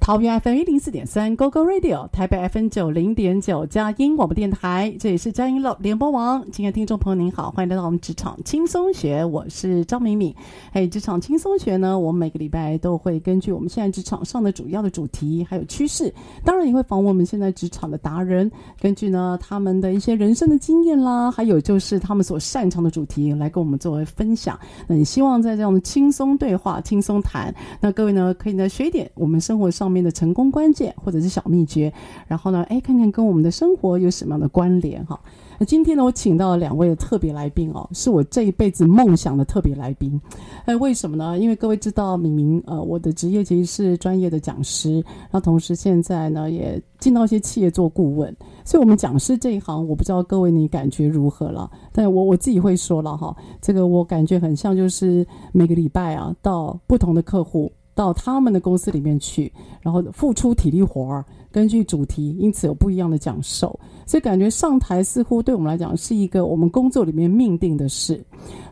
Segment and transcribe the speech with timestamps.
[0.00, 6.42] 桃园 FM 一零四点三 GoGo Radio，台北 FM 九零点九佳音广播电台，这里是佳音乐联播网。
[6.50, 10.34] 亲爱的听众朋友，您好，欢迎来到我们职场轻松学，我是张敏敏。
[10.72, 16.12] 嘿，职场轻松学呢，我们每个礼拜都会根据我们现在职场上的主要的主题还有趋势，
[16.44, 24.58] 当然也会访问我们现在职场的达人，根据呢他们的一些人生的经验啦，还有就是他们所擅长的主题来跟我们作为分享。
[24.88, 31.92] 那也希望在这样的轻松对话、轻松谈，那各位呢可以呢学一点我们生活上面的成功关键或者是小秘诀，
[32.26, 35.18] 然后呢，哎，看看跟我们的生活有什么样的关联哈。
[35.58, 40.18] 那今天呢，我请到了两位的特别来宾哦，是我这一辈子梦想的特别来宾。
[40.64, 41.38] 哎，为什么呢？
[41.38, 48.34] 因为各位知道，敏敏呃，我的职业其实是专业的讲师，那同时现在呢，也进到一些企业做顾问，
[48.64, 51.70] 所以我们讲师这一行，我不知道各位你感觉如何了？
[51.92, 57.70] 但我我自己会说了哈，这个我感觉很像，就是每个礼拜啊，到不同的客户。
[58.00, 59.52] 到他们的公司里面去，
[59.82, 61.22] 然后付出体力活儿，
[61.52, 68.24] 根据主题，因此有不一样的讲授，所以感觉上台似乎对我们来讲是一个我们工作里面命定的事。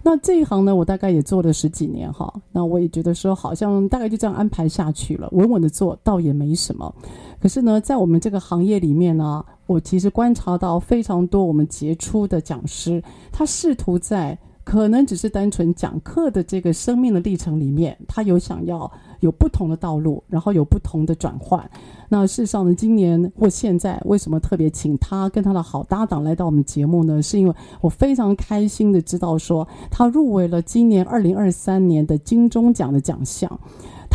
[0.03, 6.91] 那这一行呢，我大概也做了十几年哈，那我也觉得说好像大概就这样安排下去了，稳稳的做，倒也没什么。
[7.39, 14.39] 可是呢，在我们这个行业里面呢，我其实观察到非常多我们杰出的讲师，他试图在。
[14.65, 21.69] 可能只是单纯讲课的这个生命的历程里面，他有想要有不同的道路，然后有不同的转换。
[22.09, 27.23] 那事实上呢，今年或现在为什么特别请他跟他的好搭档来到我们节目呢？
[27.23, 33.61] 是因为我非常开心的知道说，他入围了今年二零二三年的金钟奖的奖项。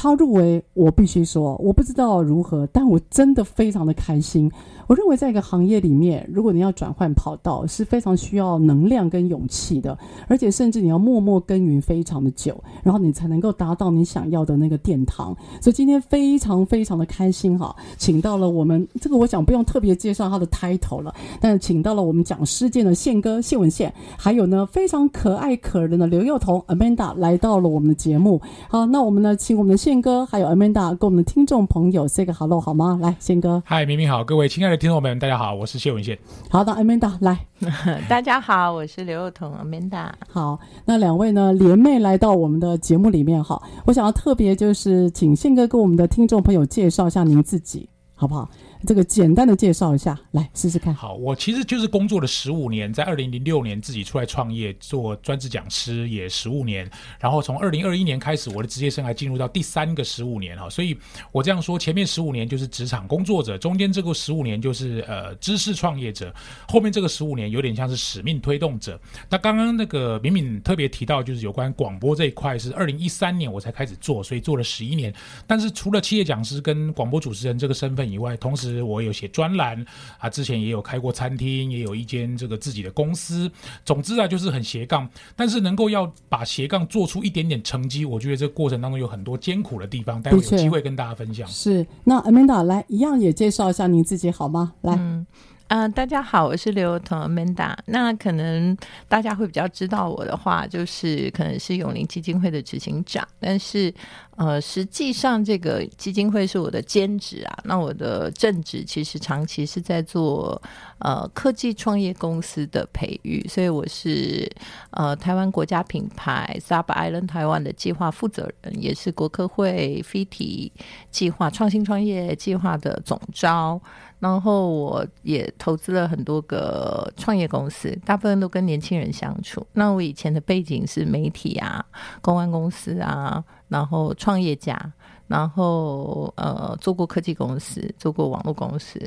[0.03, 4.51] 他入围，我必须说，我不知道如何，但我真的非常的开心。
[4.85, 9.97] 我认为，在一个行业里面，如果你要转换跑道，是非常需要能量跟勇气的，
[10.27, 15.33] 而且甚至你要默默耕耘非常的久，然后你才能够达到你想要的那个殿堂。
[15.61, 28.41] 所以今天非常非常的开心哈，请到了我们这个，我想不用特别介绍他的 title 了，但请到了我们讲师界的宪哥谢文宪，还有呢非常可爱可人的刘幼彤 Amanda 来到了我们的节目。
[28.67, 32.99] 好，那我们呢请我们的宪哥还有 Amanda 跟我们的听众朋友 say 个 hello 好吗？
[33.01, 33.61] 来，宪哥。
[33.65, 34.77] 嗨，明明好，各位亲爱的。
[34.77, 36.17] 听众朋友们，大家好，我是谢文宪。
[36.49, 37.45] 好的，Amanda 来。
[38.09, 40.09] 大家好，我是刘幼彤，Amanda。
[40.29, 48.49] 好，那两位呢联袂来到我们的节目里面哈，我想要特别就是请宪哥跟我们的听众朋友介绍一下您自己，好不好？
[48.85, 50.93] 这个简单的介绍一下，来试试看。
[50.93, 56.89] 好，我其实就是工作了十五年，在二零零六年自己出来创业做专职讲师也十五年，
[57.19, 60.97] 然后从二零二一年开始，我的职业生涯进入到第三个十五年哈，所以
[61.31, 66.33] 我这样说，前面十五年就是职场工作者，中间这个十五年就是呃知识创业者，
[66.67, 68.99] 后面这个十五年有点像是使命推动者。
[69.29, 75.13] 那刚刚那个敏敏特别提到，就是有关广播这一块是二零一三年我才开始做，所以做了十一年。
[75.47, 79.85] 但是除了企业讲师跟广播主持人这个身份以外，同时我有写专栏
[80.17, 83.51] 啊，之前也有开过餐厅，也有一间这个自己的公司。
[83.85, 85.07] 总之啊，就是很斜杠。
[85.35, 91.47] 但是能够要把斜杠做出一点点成绩，我觉得这个过程当中有很多艰苦的地方，待会有机会跟大家分享。
[91.47, 94.73] 是，那 Amanda 来一样也介绍一下您自己好吗？
[94.81, 94.93] 来。
[94.95, 95.25] 嗯
[95.69, 97.75] 嗯、呃，大家好，我是刘幼彤 Amanda。
[97.85, 98.77] 那可能
[99.07, 103.27] 大家会比较知道我的话，就是可能是永龄基金会的执行长。
[103.39, 103.91] 但是，
[104.35, 107.57] 呃，实际上这个基金会是我的兼职啊。
[107.65, 110.59] 那我的正职其实长期是在做
[110.97, 114.51] 呃科技创业公司的培育，所以我是
[114.89, 120.71] 呃台湾国家品牌 Sub Island 台湾的计划负责人，也是国科会 FIT
[121.11, 123.79] 计划创新创业计划的总招。
[124.19, 129.67] 然后我也投资了很多个创业公司，大部分都跟年轻人相处。
[129.73, 131.83] 那我以前的背景是媒体啊、
[132.21, 134.79] 公关公司啊，然后创业家，
[135.27, 138.99] 然后呃做过科技公司，做过网络公司，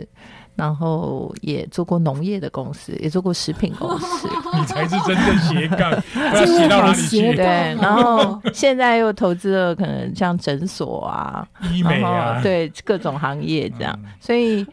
[0.56, 4.28] 然后也做过农业的公司，也做过食品公司。
[4.58, 7.32] 你才是真正斜杠， 不要斜到哪里去？
[7.36, 7.44] 对，
[7.80, 14.66] 然后现在又投资了可能像诊所啊、医美啊，对各种行业这样，嗯、所以。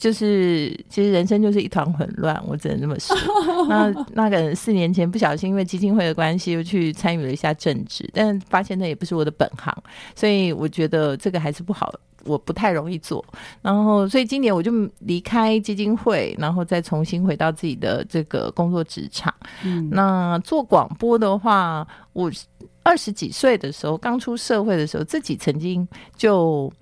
[0.00, 3.14] 就是，其实人生就是一团混乱，我只能这么说。
[3.68, 9.76] 那那个四年前不小心因为基金会的关系，又去参与了一下政治，但发现那也不是我的本行，
[10.16, 11.92] 所以我觉得这个还是不好，
[12.24, 13.22] 我不太容易做。
[13.60, 19.34] 然后，所以今年我就离开基金会，然后再重新回到自己的这个工作职场。
[19.62, 22.32] 嗯，那做广播的话，我
[22.82, 25.86] 二十几岁的时候，刚出社会的时候，自己曾经
[26.16, 26.72] 就。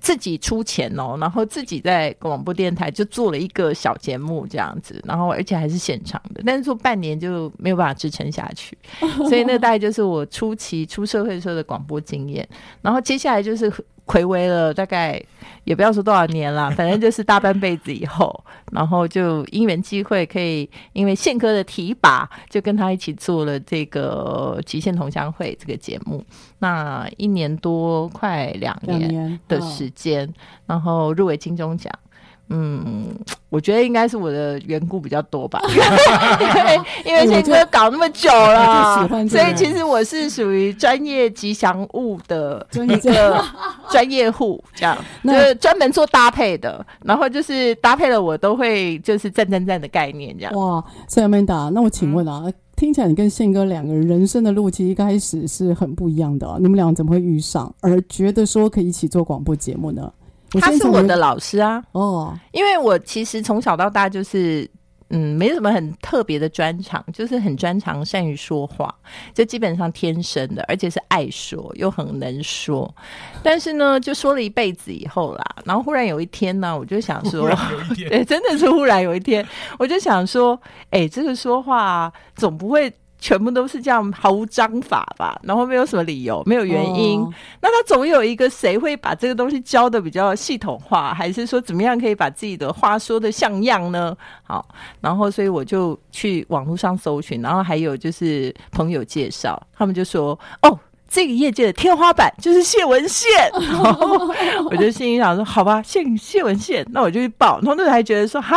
[0.00, 8.76] 自己出钱哦，然后自己在广播电台就做了一个小节目这样子，然后而且还是现场的，但是做半年就没有办法支撑下去，
[9.28, 12.48] 所以那大概就是我初期出社会时候的广播经验，
[12.82, 13.72] 然后接下来就是。
[14.06, 15.20] 睽违了大概
[15.64, 26.24] 也不要说多少年了， 反正就是大半辈子以后，然后就因缘机会，可以因为宪哥的提拔，就跟他一起做了这个《极限同乡会》这个节目。
[26.60, 30.32] 那一年多快两年的时间，
[30.66, 31.92] 然后入围金钟奖。
[32.48, 33.08] 嗯，
[33.50, 43.44] 我觉得应该是我的缘故比较多吧， 因为因为宪哥搞那么久了，所以其实我是属于专业吉祥物的一个
[43.90, 50.54] 专业户，这样就是专门做搭配的，然后就是搭配了我都会就是赞赞赞的概念这样。
[50.54, 60.12] 哇，所以 Amanda，那我请问啊，嗯、听起来你跟宪哥两个人人生的路其实一开始是很不一样的，你们俩怎么会遇上，而觉得说可以一起做广播节目呢？
[60.60, 64.68] 他是我的老师啊，哦，因为我其实从小到大就是，
[65.10, 68.94] 嗯，没什么很特别的专长，就是很专长，善于说话，
[69.34, 72.92] 就基本上天生的，而且是爱说又很能说。
[73.42, 77.50] 但是呢，就说了一辈子以后啦，然后忽然有一天呢，我就想说，
[77.94, 79.46] 对，真的是忽然有一天，
[79.78, 80.58] 我就想说，
[80.90, 82.92] 哎、欸，这个说话总不会。
[83.26, 87.20] 全部都是这样毫无章法吧，然后没有什么理由，没有原因。
[87.20, 94.16] 哦、那他总有一个谁会把这个东西教的比较系统化，还是说怎么样可以把自己的话说的像样呢？
[94.44, 94.64] 好，
[95.00, 100.78] 然后所以我就去网络上搜寻，然后还有就是朋友介绍，他们就说哦。
[101.08, 103.30] 这个业界的天花板就是谢文宪，
[103.70, 104.28] 然后
[104.70, 107.58] 我就心里想说，好吧，谢谢文宪，那我就去报。
[107.60, 108.56] 然后那时候还觉得说，哈，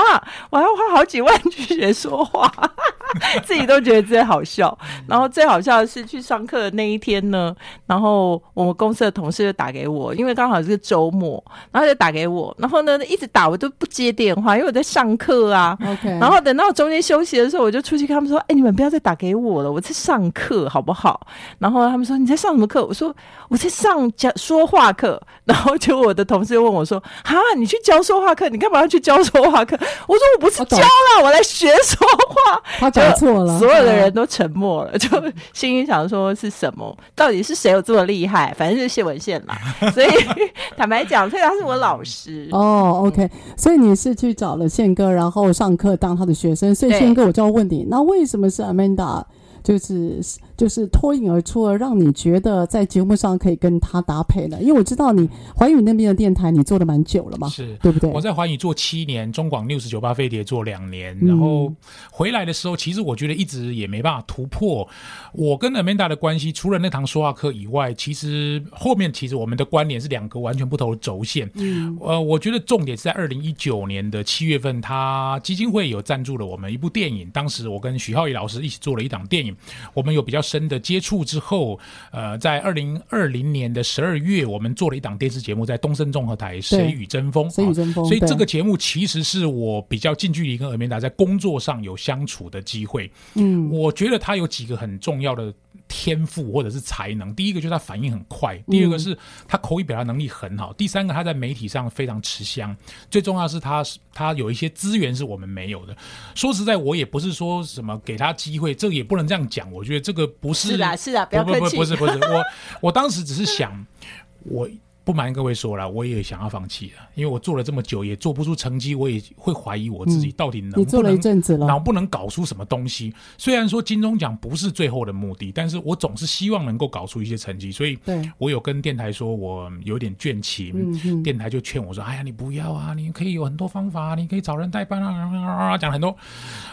[0.50, 2.52] 我还要花好几万去学说话，
[3.46, 4.76] 自己都觉得自己好笑。
[5.08, 7.56] 然后最好笑的是去上课的那一天呢，
[7.86, 11.42] 然后我们公司的同事就打给我，因为刚好是个周末，
[11.72, 15.78] 然后就打给我，然后呢一直打我都不接电话，因为我在上课啊。
[15.82, 21.28] OK，然后等到中间休息的时候，我就出去跟他们说，哎，你们不要再打给我了，我在上课，好不好？
[21.60, 22.40] 然后他们说你在。
[22.40, 22.86] 上什么课？
[22.86, 23.16] 我说
[23.50, 28.48] 我在上讲说话课， 然后就我的同事又问我说：“哈，你去教说话课？
[28.50, 29.78] 你干嘛要去教说话课？”
[30.08, 30.86] 我说：“我不是教了，
[31.20, 35.10] 我，我来学说话。”他讲错了，所有的人都沉默了，就
[35.54, 36.96] 心里想说是什么？
[37.16, 38.54] 到底是谁有这么厉害？
[38.58, 39.56] 反正就是谢文宪嘛。
[39.92, 40.08] 所以
[40.78, 42.48] 坦白讲，所以他是我老师。
[42.52, 46.74] 哦，OK，所以你是去找了宪哥，然后上课当他的学生。
[46.74, 49.24] 所以宪哥，我就要问你，那为什么是 Amanda？
[49.62, 50.20] 就是
[50.60, 54.62] 就是脱颖而出而，让你觉得在节目上可以跟他搭配的。
[54.62, 55.26] 因为我知道你
[55.56, 58.10] 环宇那边的电台你做的蛮久了嘛，是对不对？
[58.12, 61.74] 我在环宇做七年，中广 News 九八飞碟做两年，然后
[62.12, 64.86] 回来的时候，其实我觉得一直也没办法突破。
[65.32, 71.50] 我跟 Amanda 的关系，除了那堂说话课以外，其实后面其实我们的关联是两个完全不同的轴线。
[71.54, 79.56] 嗯，呃，我觉得重点是在二零一九年的七月份，他基金会有赞助了我们一部电影，当时我跟许浩宇老师一起做了一档电影。
[79.94, 81.80] 我们有比较深的接触之后，
[82.12, 87.48] 呃，在二零二零年的十二月，我们做了一档电视节目，在东森综合台《谁与争锋》。
[87.54, 88.06] 谁与争锋？
[88.06, 93.12] 所以这个节目其实是我比较近距离跟 Amanda 在工作上有相处的机会。
[93.36, 95.54] 嗯，我觉得他有几个很重要的。
[95.88, 97.34] 天赋或者是才能。
[97.34, 99.18] 第一个就是他反应很快，第二个是
[99.48, 102.76] 他口语表达能力很好，第三个他在媒体上非常吃香。
[103.10, 103.84] 最重要的是他
[104.14, 105.96] 他有一些资源是我们没有的。
[106.36, 109.72] 说实在，我也不是说什么给他机会，这个也不能这样讲。
[109.72, 111.78] 我觉得这个不是是啊，是啊，不要客气。
[111.78, 112.44] 不是不是我
[112.82, 113.86] 我当时只是想
[114.46, 114.70] 我。
[115.04, 123.12] 不瞒各位说了，我也想要放弃了，因为我做了这么久，也做不出成绩，我也会怀疑我自己到底能不能，你做了一阵子了，能不能搞出什么东西？
[123.36, 127.72] 虽然说金钟奖不是最后的目的，但是我总是希望能够搞出一些成绩。
[127.72, 127.98] 所以，
[128.38, 136.16] 我有跟电台说我有点倦勤，电台就劝我说：“哎呀，你不要啊，你可以有很多方法，你可以找人代班啊，讲很多。”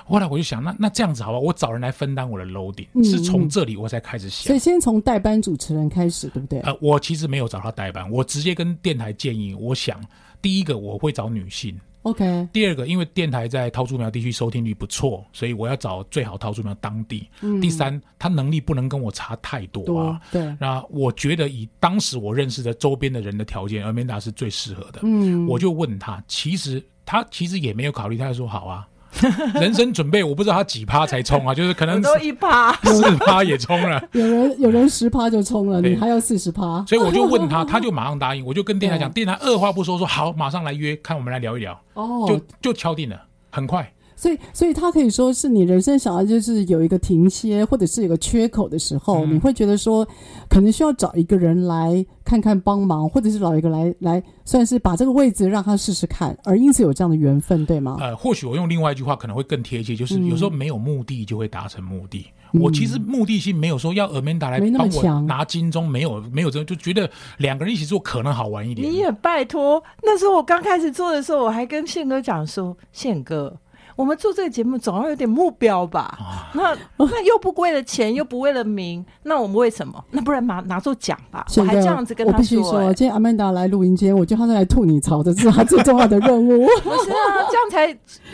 [0.04, 4.48] 后来我就想，那那这样子好吧，我找人来分担我的 loading，是从这里我才开始想。
[4.48, 6.60] 所以先从代班主持人开始，对不对？
[6.60, 8.15] 呃，我其实没有找他代班，我。
[8.24, 10.00] 直接跟电台建议，我想
[10.40, 12.48] 第一个我会找女性，OK。
[12.52, 17.28] 第二个，因为电台在桃竹苗地区收听率不错，所以我要找最好桃竹苗当地。
[17.40, 20.20] 嗯、第三，他能力不能跟我差太多啊。
[20.30, 20.56] 对。
[20.60, 25.00] 那我觉得以当时我认识的周边的人的条件，Amanda 是最适合的。
[25.02, 25.46] 嗯。
[25.46, 28.86] 我就问他，其实他其实也没有考虑，他就说好啊。
[29.60, 34.02] 人生准备，我不知道他几趴才冲啊，就是可能都一趴，四趴也冲了。
[34.12, 36.84] 有人有人十趴就冲了，你还要四十趴。
[36.86, 38.44] 所以我就问他，他就马上答应。
[38.44, 41.80] 我就跟电台讲，电台二话不说说好，马上来约，看我们来聊一聊。
[41.94, 43.20] 哦，就就敲定了，
[43.50, 43.90] 很快。
[44.16, 50.08] 所以，所以他可以说是你人生想要就是有一个停歇，或者是有个缺口的时候，嗯、你会觉得说，
[50.48, 57.98] 可能需要找一个人来看看帮忙，或者是找一个来来算是把这个位置让他试试看，而因此有这样的缘分，对吗？
[58.00, 62.26] 呃，或许我用另外一句话可能会更贴切，就是有时候没有目的就会达成目的。
[62.52, 68.88] 嗯、我其实目的性没有说要 Amanda 来帮我拿金钟，没有没有这，就觉得两个人一起做可能好玩一点。
[68.88, 73.54] 你也拜托，那时候我刚开始做的时候，我还跟宪哥讲说，宪哥。
[73.96, 76.18] 我们做这个节目总要有点目标吧？
[76.20, 80.04] 啊、那那又不为了钱，又不为了名， 那我们为什么？
[80.10, 81.46] 那不然拿拿做奖吧？
[81.56, 82.36] 我还这样子跟他说、欸。
[82.36, 86.66] 我必须说，今天 Amanda 来录音间，我觉得他是来吐你槽的，这是 他最重要的任务。
[86.84, 87.86] 不是啊，这样才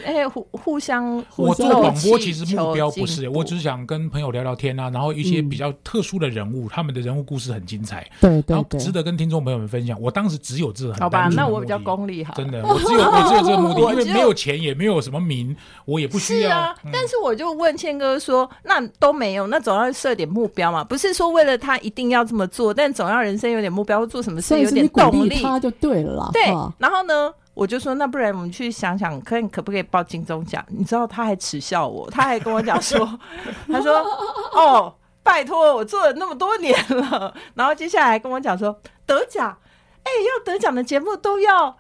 [0.04, 1.24] 哎、欸、互互相。
[1.36, 10.00] 我做广播其实目标不是，我只是想跟朋友聊聊天啊，然后一些比较特殊的人物，嗯、他们的人物故事很精彩，对，对，然后值得跟听众朋友们分享。
[10.00, 11.28] 我当时只有这个，好吧？
[11.32, 15.51] 那我比较功利哈，真的，我只有我只有这个目的，因为没有钱，也没有什么名，
[15.84, 16.42] 我也不需。
[16.42, 20.82] 是啊，嗯、但是我就问谦哥说：“那都没有，那总要设点目标嘛？
[20.84, 26.30] 不是说为了他一定要这么做，但总要人生有点目标，做什么事有点动力，他就对了。
[26.32, 26.42] 对，
[26.78, 30.64] 然后呢，我就说：那不然我们去想想，看可不可以报金钟奖？
[30.68, 33.18] 你知道他还耻笑我，他还跟我讲说：
[33.68, 34.04] 他说
[34.52, 39.56] 哦，拜托，我做了那么多年了，然后接下来跟我讲说得奖，
[40.02, 41.76] 哎，要得奖的节目都要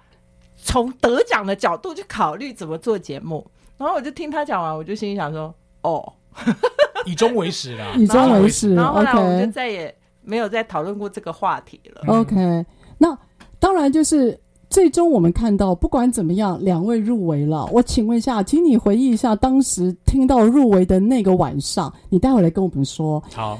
[0.62, 3.46] 从得奖的角度去考虑怎么做节目。”
[3.82, 6.12] 然后我就听他讲完，我就心里想说：“哦，
[7.04, 12.02] 以终为始啦， 以终为始。”然后后来我们就再也没有再讨论过这个话题了。
[12.06, 12.64] OK，
[12.96, 13.18] 那
[13.58, 14.38] 当然就是
[14.70, 17.68] 最终我们看到，不管怎么样，两位入围了。
[17.72, 23.22] 我请问一下，请你回忆一下当时听到入围的那个晚上，你待会来跟我们说。
[23.34, 23.58] 好。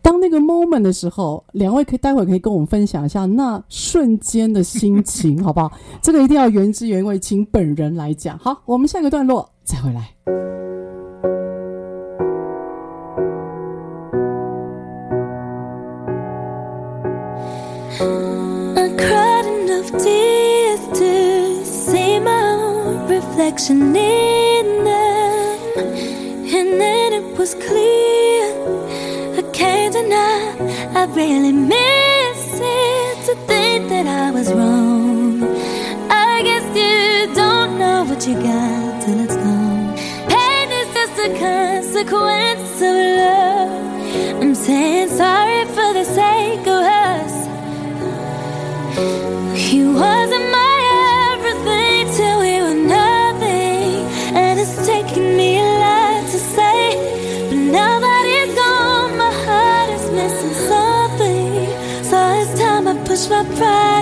[0.00, 5.70] 当那个 moment 的时候，两位可以待会可以跟我们分享一下那瞬间的心情，好不好？
[6.00, 8.38] 这个一定要原汁原味，请本人来讲。
[8.38, 10.14] 好，我们下一个段落再回来。
[23.08, 25.58] reflection in them,
[26.56, 28.44] and then it was clear
[29.36, 30.56] I can't deny
[30.94, 35.42] I really miss it to think that I was wrong.
[36.10, 39.57] I guess you don't know what you got till it's gone
[41.36, 44.42] consequence of love.
[44.42, 46.82] I'm saying sorry for the sake of
[47.12, 47.34] us.
[49.68, 50.76] He wasn't my
[51.32, 54.06] everything till we were nothing,
[54.42, 56.80] and it's taken me a lot to say.
[57.48, 61.66] But now that he's gone, my heart is missing something.
[62.10, 63.97] So it's time I push my pride.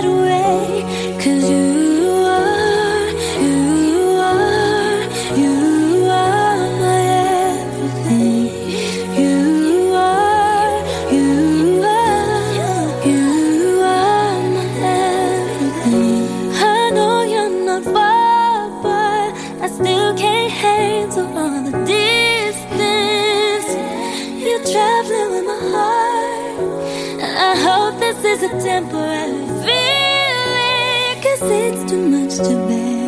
[31.87, 33.07] too much to bear.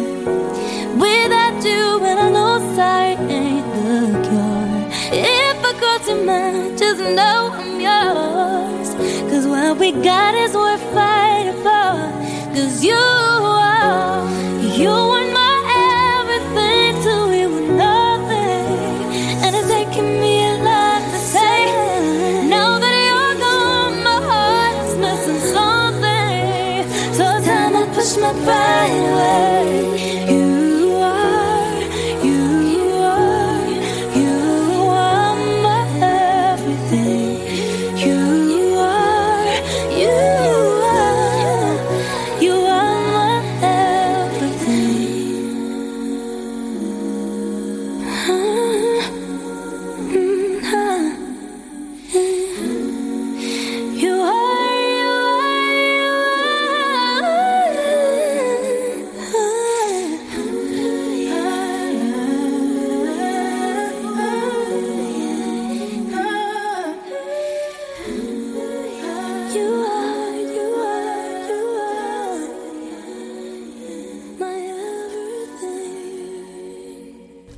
[0.95, 3.91] Without you, and I know sorry ain't the
[4.25, 4.79] cure.
[5.11, 8.89] If I cross your mind, just know I'm yours.
[9.29, 11.08] Cause what we got is worth fighting.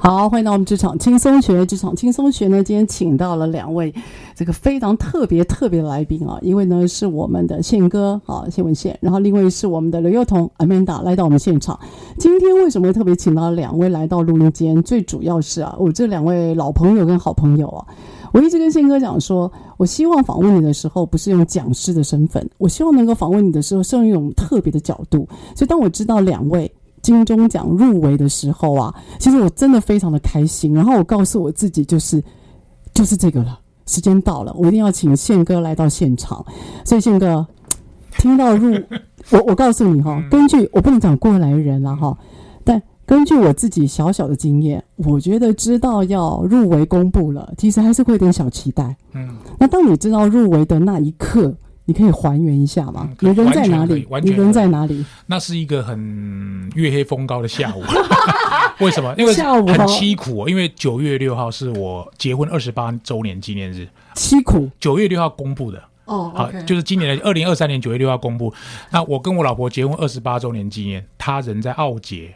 [0.03, 1.63] 好，欢迎到我们职场轻松学。
[1.63, 3.93] 职场轻松学呢，今天请到了两位
[4.34, 11.79] 这个非常特别特别的来宾啊，一位呢是我们的宪哥啊谢文宪，然后另外是我们的刘幼彤 Amanda 来到我们现场。
[12.17, 14.81] 今天为什么特别请到两位来到录音间？
[14.81, 17.86] 最主要是啊，我这两位老朋友跟好朋友啊，
[18.34, 25.29] 我一直跟宪哥讲说，我希望访问你的时候不是用讲师的身份，我希望能够访问你的时候是用一种特别的角度。
[25.55, 26.74] 所以当我知道两位。
[27.01, 30.74] 金钟奖入围的时候啊，其实我真的非常的开心。
[30.74, 32.24] 然后我告诉我自己，就是
[32.93, 36.46] 就是这个了，时间到了，我一定要请宪哥来到现场。
[36.86, 37.46] 所以宪哥
[38.17, 38.74] 听到入，
[39.31, 42.17] 我我告诉你哈，根据我不能讲过来人了哈，
[42.63, 48.96] 但根据我自己小小的经验，我觉得知道要入围公布了，其实还是会有点小期待。
[49.13, 51.55] 嗯，那当你知道入围的那一刻。
[51.86, 53.10] 你可以还原一下吗？
[53.22, 54.08] 嗯、你人在哪里？
[54.24, 55.06] 你人在哪里？
[55.26, 57.84] 那是一个很月黑风高的下午。
[58.80, 59.14] 为什么？
[59.18, 60.50] 因为很凄苦、哦。
[60.50, 63.88] 因为九月六号是我结婚二十八周年纪念日。
[64.16, 64.70] 凄苦。
[64.80, 65.82] 九月六号公布的。
[66.06, 68.53] 哦，好，okay、就是今年的二零二三年九月六号公布。
[68.90, 72.36] 那我跟我老婆结婚二十八周年纪念，她人在奥捷，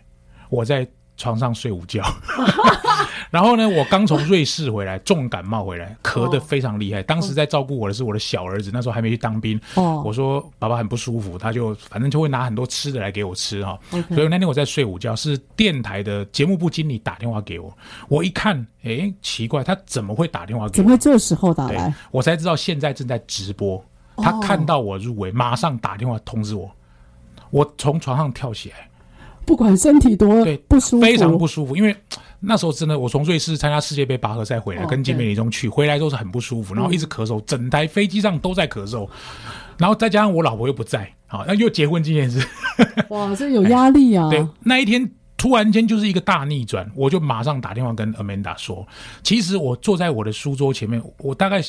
[0.49, 2.03] 我在床上睡午觉。
[3.31, 7.03] 然后呢，我刚从瑞士回来，重感冒回来，咳得非常厉害。
[7.03, 9.59] 当时在照顾我的是我的小儿子，那时候还没去当兵。
[9.75, 13.77] 哦，我说爸爸很不舒服，他就反正就会拿很多吃的来给我吃哈。
[14.09, 17.75] 所以那天我在睡午觉，是电台的节目部经理打电话给我。
[18.07, 20.75] 我一看，哎，奇怪，他怎么会打电话给我？
[20.75, 21.93] 怎么会这时候打来？
[22.11, 23.83] 我才知道现在正在直播。
[24.17, 26.71] 他看到我入围，马上打电话通知我。
[27.51, 28.89] 我从床上跳起来，
[29.45, 31.95] 不管身体多不舒服，非常不舒服，因为。
[32.47, 39.07] 那时候真的，我从瑞士参加世界杯拔河赛回来，哦、跟金美玲中去，回来都是很不舒服，然后一直咳嗽，整台飞机上都在咳嗽，
[39.79, 42.43] 然后再加上我老婆又不在，好，那又结婚纪念日，
[43.09, 44.29] 哇， 这有压力啊！
[44.29, 48.85] 对，那一天突然间就是一个大逆转，我就马上打电话跟 Amanda 说，
[49.23, 51.61] 其实我坐在我的书桌前面，我大概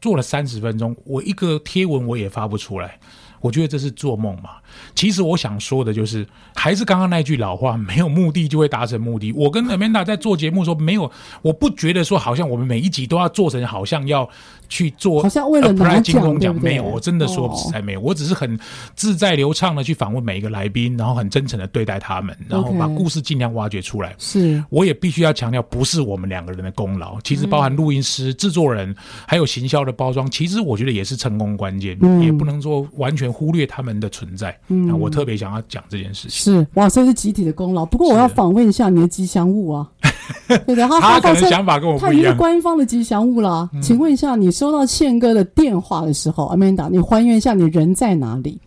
[0.00, 2.98] 坐了三十分钟，我一个贴文我也发不出来。
[3.42, 4.52] 我觉得这是做梦嘛。
[4.94, 9.30] 其实我想说的就是，还是刚刚那句老话，没有目的就会达成目的。
[9.32, 14.26] 我跟 Amanda 在做节目的时候，没有，我不觉得说好像我们每一集都要做成好像要
[14.72, 16.70] 去做，好像为了拿奖，对不对？
[16.70, 18.58] 没有，我真的说实在没有，我只是很
[18.94, 24.14] 自在流畅的去访问每一个来宾，然后很真诚的对待他们，然后把故事尽量挖掘出来。
[24.16, 28.94] 是，我也必须要强调，不是我们两个人的功劳，其实包含录音师、制作人，
[29.26, 33.32] 还有行销的包装，其实我觉得也是成功关键，也不能说完全。
[33.32, 36.30] 忽略他们的存在，嗯，我特别想要讲这件事情。
[36.30, 37.84] 是哇，这是集体的功劳。
[37.84, 39.90] 不过我要访问一下你的吉祥物啊，
[40.66, 42.10] 对的，他可能想法跟我不一样。
[42.10, 43.68] 他已经是官方的吉祥物了。
[43.72, 48.60] 嗯、请问一下，你收到宪哥的电话的时候，Amanda，你还原一下，你人在哪里？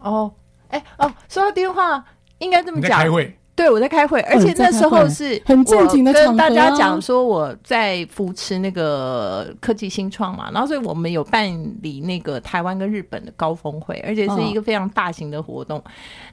[0.00, 0.32] 哦，
[0.68, 2.04] 哎哦，收到电话
[2.38, 2.98] 应该这么讲。
[2.98, 3.36] 开会。
[3.62, 11.48] 对，我在开会，而且那时候是很正经的，跟大家讲说我在扶持那个科技新创嘛，然后所以我们有办
[11.80, 15.78] 理那个台湾跟日本的高峰会，而且是一个非常大型的活动。
[15.78, 15.84] 哦、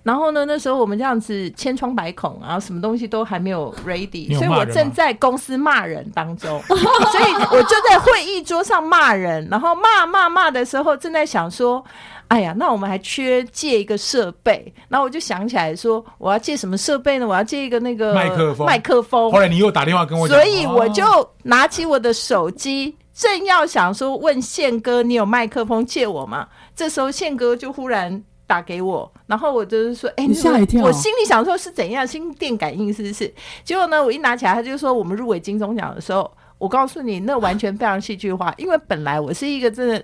[0.02, 11.86] 然后呢，那时候我们这样子千疮百孔，然后什么东西都还没有 ready，所以我正在公司骂人当中， 所以我就在会议桌上骂人，然后骂骂骂的时候，正在想说。
[12.30, 17.28] 哎呀，那我们还缺借一个设备，然后我就想起来说，我要借什么设备呢？
[17.28, 18.68] 我要借一个那个麦克风。
[18.68, 19.32] 麦克风。
[19.32, 21.04] 后来你又打电话跟我讲，所以我就
[21.44, 26.48] 拿起我的手机，正要想说问宪哥，你有麦克风借我吗？
[26.76, 30.84] 这时候宪哥就忽然打给我，然后我就是说，哎，你吓一跳。
[30.84, 33.34] 我心里想说是怎样心电感应是不是？
[33.64, 36.32] 结果呢，我一拿起来，他就说我们入围金钟奖的时候。
[36.60, 40.04] 我告诉你，那完全非常戏剧化，因为本来我是一个真的。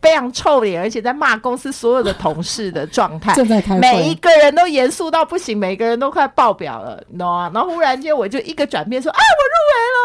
[0.00, 7.50] 非常臭脸，而且在骂公司所有的同事的状态， 正在开会，每一个人都严肃到不行，每个人都快爆表了，你知道吗？
[7.52, 9.98] 然后忽然间我就一个转变，说：“啊，我入围了，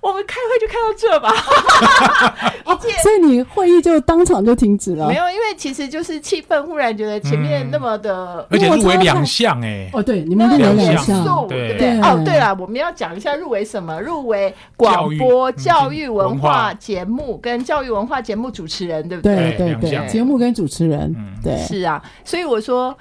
[0.00, 2.52] 我们开会就开到这吧。
[2.64, 5.08] 哦”所以你会议就当场就停止了？
[5.08, 12.00] 没有，因为其实就是气氛忽然觉得前面那么的，嗯、而且入围两项哎，哦，对，你们入围两项，对不对？
[12.00, 14.00] 哦，对了，我们要讲一下入围什么？
[14.00, 18.99] 入围广播教育文化节目跟教育文化节目主持人。
[19.08, 19.54] 对不对？
[19.56, 22.96] 对对对，节目跟主持人，嗯、对，是啊，所以我说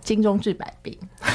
[0.00, 0.96] 金钟治百病。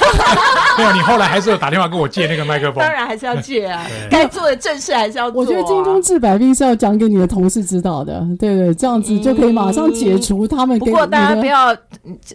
[0.76, 5.46] 没有，你后来还是有打电话跟我借那个麦克风，当然还是要借啊， 该做的正事还是要做、啊。
[5.46, 10.86] 我觉得金钟治百病是要讲给你的同事知道的，对对，这样子就可以马上解除他们给。
[10.86, 11.76] 不过大家不要，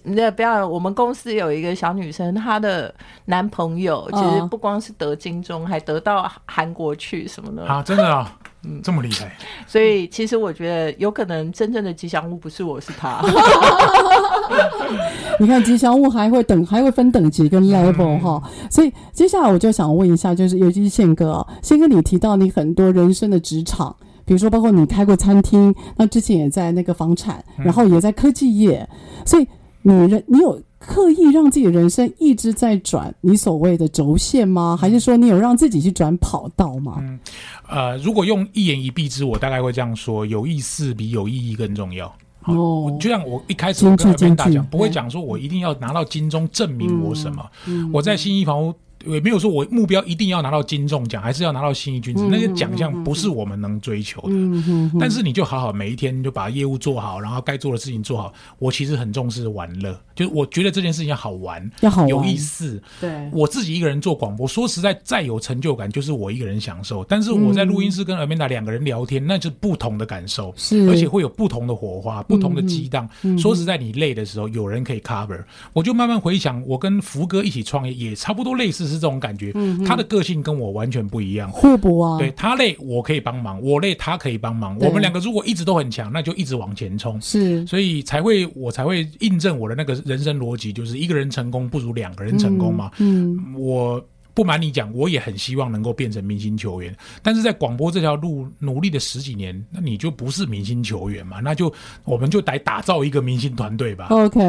[0.03, 2.93] 那不要，我们公司有一个小女生，她的
[3.25, 8.31] 男朋友其实不光是得金钟，还得到韩国去什么的啊，真的啊。
[8.63, 9.31] 嗯，这么厉害，
[9.65, 13.21] 所以其实我觉得有可能真正的吉祥物不是我，是他。
[15.39, 18.69] 你看吉祥物还会等，还会分等级跟 level 哈、嗯。
[18.69, 23.95] 所以接下来我就想问一下，就是尤其是宪哥啊，宪哥你提到你很多人生的职场，
[24.25, 28.87] 比如说包括你开过餐厅，那之前也在那个房产，然后也在科技业，
[29.25, 29.47] 所以
[29.83, 30.61] 你人你有。
[30.79, 34.77] 刻意让自己的人生一直在转你所谓的轴线吗？
[34.79, 36.97] 还是说你有让自己去转跑道吗？
[37.01, 37.19] 嗯，
[37.67, 42.07] 呃，如果用一言以蔽之，我大概会这样说：有意思比有意义更重要。
[42.45, 47.45] 哦，就像我一开始我跟跟大家讲，不会讲说我一定要拿到金钟证明我什么。
[47.67, 48.73] 嗯嗯、我在新一房屋。
[49.09, 54.29] 也没有说我目标一定要拿到金钟奖，还是要拿到新一君子，那些奖项不是我们能追求的。
[54.29, 54.97] 嗯嗯。
[54.99, 58.33] 但是你就好好每一天就把业务做好，然后该做的事情做好。
[58.57, 62.81] 我其实很重视玩乐，就是我觉得这件事情要好玩，要好玩，有意思。
[62.99, 63.29] 对。
[63.31, 67.03] 我自己一个人做广播，说实在再有成就感，就是我一个人享受。
[67.05, 73.09] 但是我在录音室跟 Amanda 两个人聊天，那是不同的感受，是，而且会有不同的火花，不同的激荡。
[73.37, 75.43] 说实在，你累的时候有人可以 cover。
[75.73, 79.53] 我就慢慢回想，我跟福哥一起创业，也差不多类似是这种感觉。
[79.85, 82.17] 他的个性跟我完全不一样，互补啊。
[82.17, 84.77] 对，他累，我可以帮忙；我累，他可以帮忙。
[84.79, 87.19] 我们两个如果一直都很强，那就一直往前冲。
[87.21, 92.91] 是，所以才会我才会印证我的那个人生逻辑，就是一个人成功不如两个人成功嘛。
[92.97, 101.39] 嗯，嗯，我不瞒你讲，我也很希望能够变成明星球员，但是在广播这条路努力了十几年，那你就不是明星球员嘛？
[101.39, 101.71] 那就
[102.05, 104.07] 我们就得打造一个明星团队吧。
[104.09, 104.39] OK，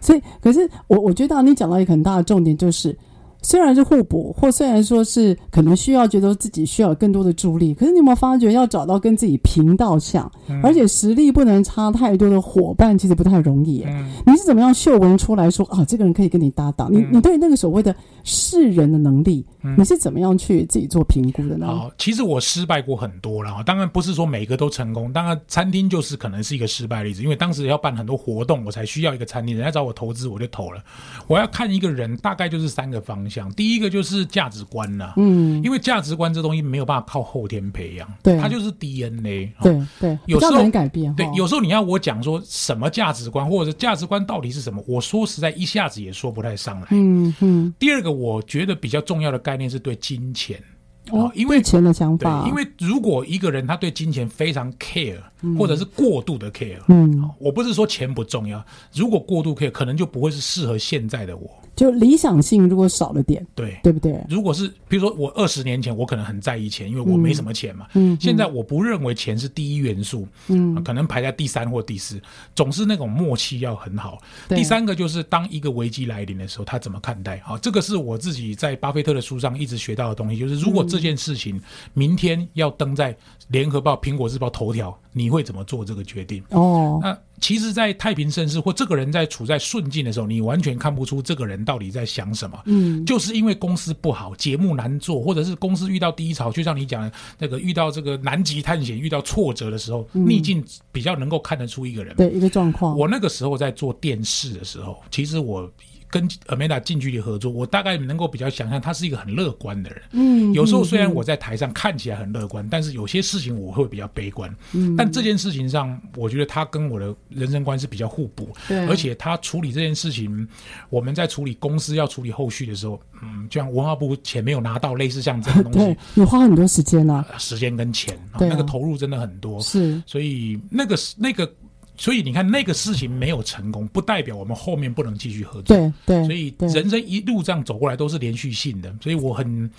[0.00, 2.96] 所以可是我我觉得你讲到一个很大的重点就是。
[3.44, 13.84] 虽然是互补，或虽然说是可能需要觉得自己需要更多的助力，可是你有没有发觉要找到跟自己频道像，嗯、而且实力不能差太多的伙伴，其实不太容易。
[13.86, 16.88] 嗯、你是怎么样嗅闻出来说啊，这个人可以跟你搭档？
[16.90, 21.66] 嗯、你你对那个所谓的识人的能力，嗯、你是怎么样去自己做评估的呢？
[21.66, 25.12] 好，其实我失败过很多了，当然不是说每个都成功。
[25.12, 30.82] 当然餐厅就是可能是一个失败例子，因为当时要办很多活动，我才需要一个餐厅，人家找我投资，我就投了。
[31.26, 33.33] 我要看一个人，大概就是三个方向。
[33.34, 47.74] 讲第一个就是价值观呐，嗯，因为价值观这东西没有办法靠后天培养，对，它就是 DNA，对对，有时候能改变，对，有时候你要我讲说什么价值观，或者价值观到底是什么，我说实在一下子也说不太上来，嗯嗯。
[47.78, 50.62] 第二个我觉得比较重要的概念是对金钱，
[51.10, 55.18] 哦，因为钱的想法，因为如果一个人他对金钱非常 care，
[55.58, 61.50] 或者是过度的 care，嗯，我不是说钱不重要，如果过度 care，可能就不会是适合现在的我。
[61.76, 64.24] 就理想性如果少了点，对对不对？
[64.28, 67.86] 如果是比如说我二十年前，我可能很在意钱，因为我没什么钱嘛。
[67.94, 72.20] 嗯，现在我不认为钱是第一元素，嗯，可能排在第三或第四，
[72.54, 74.18] 总是那种默契要很好。
[74.48, 77.38] 第三个就是当一个危机来临的时候，他怎么看待？
[77.40, 81.60] 好，这个是我自己在巴菲特的书上一直学到的东西，就是如果这件事情
[81.92, 83.16] 明天要登在
[83.48, 86.42] 联合报、苹果日报头条，你会怎么做这个决定？
[86.50, 87.18] 哦，那。
[87.40, 92.60] 其实，在太平盛世或这个人在处在顺境的时候，你完全看不出这个人到底在想什么。
[92.66, 102.14] 嗯，就是因为公司不好，节目难做，或者是公司遇到低潮，就像你讲的那个遇到这个南极探险遇到挫折的时候，嗯、逆境比较能够看得出一个人。
[102.16, 102.96] 对，一个状况。
[102.96, 105.70] 我那个时候在做电视的时候，其实我。
[106.14, 110.00] 跟 Amanda 近距离合作，我大概能够比较想象他是一个很乐观的人。
[110.12, 114.48] 嗯，有时候虽然我在台上看起来很乐观，嗯、但是有些事情我会比较悲观。
[114.74, 118.48] 嗯，但这件事情上，我觉得他跟我的人生观是比较互补。
[118.68, 120.46] 对，而且他处理这件事情，
[120.88, 129.60] 我们在处理公司要处理后续的时候，嗯，就像文化部钱没有拿到，类似像这样的东西， 对，你花很多时间啊，时间跟钱，那个投入真的很多。
[129.60, 131.52] 是，所以那个那个。
[131.96, 135.76] 所以你看，那个事情没有成功，不代表我们后面不能继续合作。
[135.76, 138.92] 对对，所以人生一路这样走过来都是连续性的。
[139.00, 139.70] 所以我很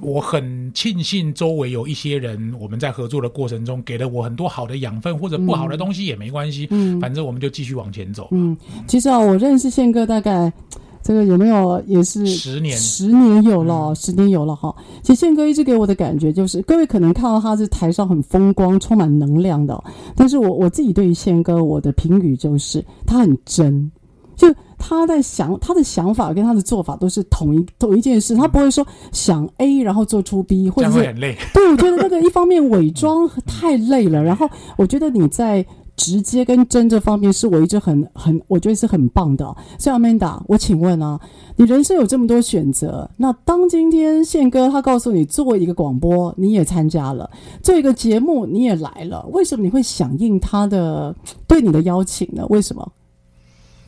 [0.00, 8.28] 我很庆幸周围有一些人，我们在合作的过程中给了我很多好的养分，或者不好的东西也没关系，嗯，反正我们就继续往前走。
[8.32, 8.56] 嗯，
[8.88, 10.52] 其实啊，我认识宪哥大概
[11.02, 14.74] 这个有没有也是十年，十年有了，嗯、十年有了哈。
[15.02, 19.82] 其实宪哥一直给我的感觉就是，各位可能看到他是台上很风光、充满能量的，
[20.14, 23.90] 但是我我自己对于宪哥我的评语就是他很真，
[24.36, 24.52] 就。
[24.84, 31.36] 他在想他的想法跟他的做法都是同一同一件事，他不会说想 A 然后做出 B，或者是很累。
[31.54, 35.64] 对，我觉得那个一方面伪装 太累了，然后我觉得你在
[36.02, 39.44] 直接跟真这方面是我一直很很我觉得是很棒的。
[39.78, 41.20] 所以 Amanda，我请问啊，
[41.54, 47.30] 你人生有这么多选择，那当今天宪哥他告诉你做一个广播，你也参加了，
[47.62, 51.14] 做一个节目你也来了，为什么你会响应他的
[51.46, 52.44] 对你的邀请呢？
[52.48, 52.92] 为什么？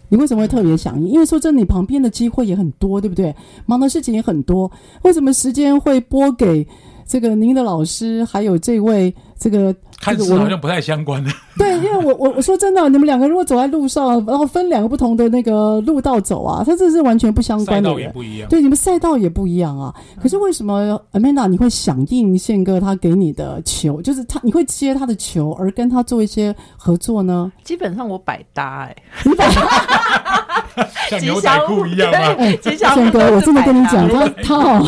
[0.09, 1.09] 你为什么会特别响应？
[1.09, 3.35] 因为说真的，你旁边的机会也很多，对不对？
[3.67, 4.71] 忙的事情也很多，
[5.03, 6.65] 为什么时间会拨给
[7.05, 9.13] 这个您的老师，还有这位
[9.45, 9.75] 这个？
[10.01, 11.31] 看似好像不太相关的。
[11.57, 17.89] 对，因为我我我说真的，你们两个如果走在路上，然后分两个不同的那个路道走啊，它这是完全不相关的。
[17.89, 18.49] 赛道也不一样。
[18.51, 19.95] 对，你们赛道也不一样啊。
[20.21, 27.51] 可是为什么 Amanda 你会响应宪哥他给你的球，就是他你会接他的球，而跟他做一些合作呢？
[27.63, 30.64] 基本上我百搭哎、欸，你百搭，
[31.09, 32.19] 像牛仔裤一样吗？
[32.39, 34.87] 哎，宪哥，我真的跟你讲，他 他哦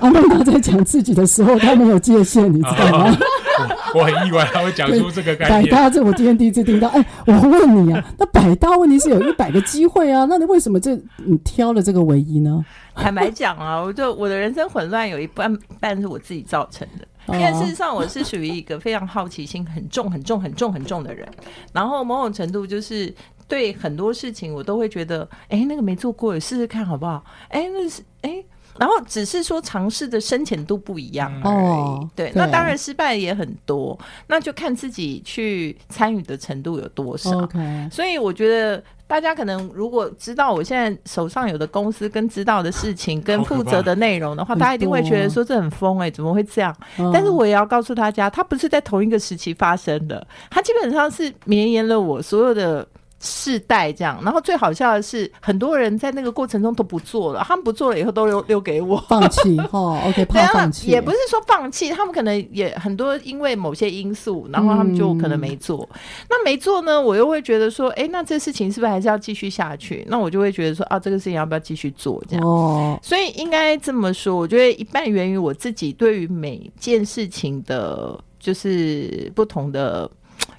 [0.00, 3.16] ，Amanda 在讲自己的时候，他没有界限，你知道吗？
[3.94, 5.62] 我很意外他会讲出这个概念。
[5.64, 6.88] 百搭，这我今天第一次听到。
[6.88, 12.64] 哎，我问你啊，那百搭问题是有一百个机会啊，那你为什么这你挑了这个唯一呢？
[12.94, 17.06] 坦白讲啊，我就我的人生混乱有一半半是我自己造成的。
[17.30, 21.28] 因为事实上我是属于一个非常好奇心很重、很重、很重、很重的人，
[21.74, 23.14] 然后某种程度就是
[23.48, 27.24] 对很多事情我都会觉得，哎，那个没做过，试试看好不好？
[27.48, 28.44] 哎，那是哎。
[28.78, 37.36] 然后只是说尝试的深浅度不一样而已，哦，对，那当然失败也很多，那就看自己去参与的程度有多少。
[37.40, 37.58] OK，
[37.90, 46.72] 所以我觉得大家可能如果知道我现在手上有的公司跟知道的事情跟负责的内容的话，大家一定会觉得说这很疯哎、欸，怎么会这样？
[47.00, 52.86] 嗯、但是我也要告诉大家，它不是在同一个时期发生的，它基本上是绵延了我所有的。
[53.20, 65.88] 世代这样，然后最好笑的是，很多人在那个过程中都不做了，他们不做了以后都留留给我，放弃 哦，OK，怕放弃，也不是说放弃，他们可能也很多因为某些因素，然后他们就可能没做。
[65.94, 66.00] 嗯、
[66.30, 70.04] 那没做呢，我又会觉得说，哎，那这事情是不是还是要继续下去？
[70.08, 72.22] 那我就会觉得说，啊，这个事情要不要继续做？
[72.28, 80.08] 这样，哦，所以应该这么说，我觉得一半源于我自己对于每件事情的，就是不同的。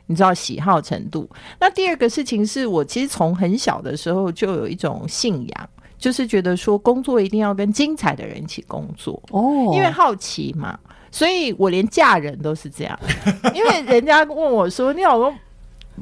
[0.09, 1.29] 你知道喜好程度。
[1.59, 5.69] 那第二个事情是我其实从很小的时候就有一种信仰，
[5.99, 10.79] 就是觉得说工作一定要跟精彩的人一起工作哦，因为好奇嘛，
[11.11, 12.99] 所以我连嫁人都是这样，
[13.53, 15.31] 因为人家问我说：“你老公，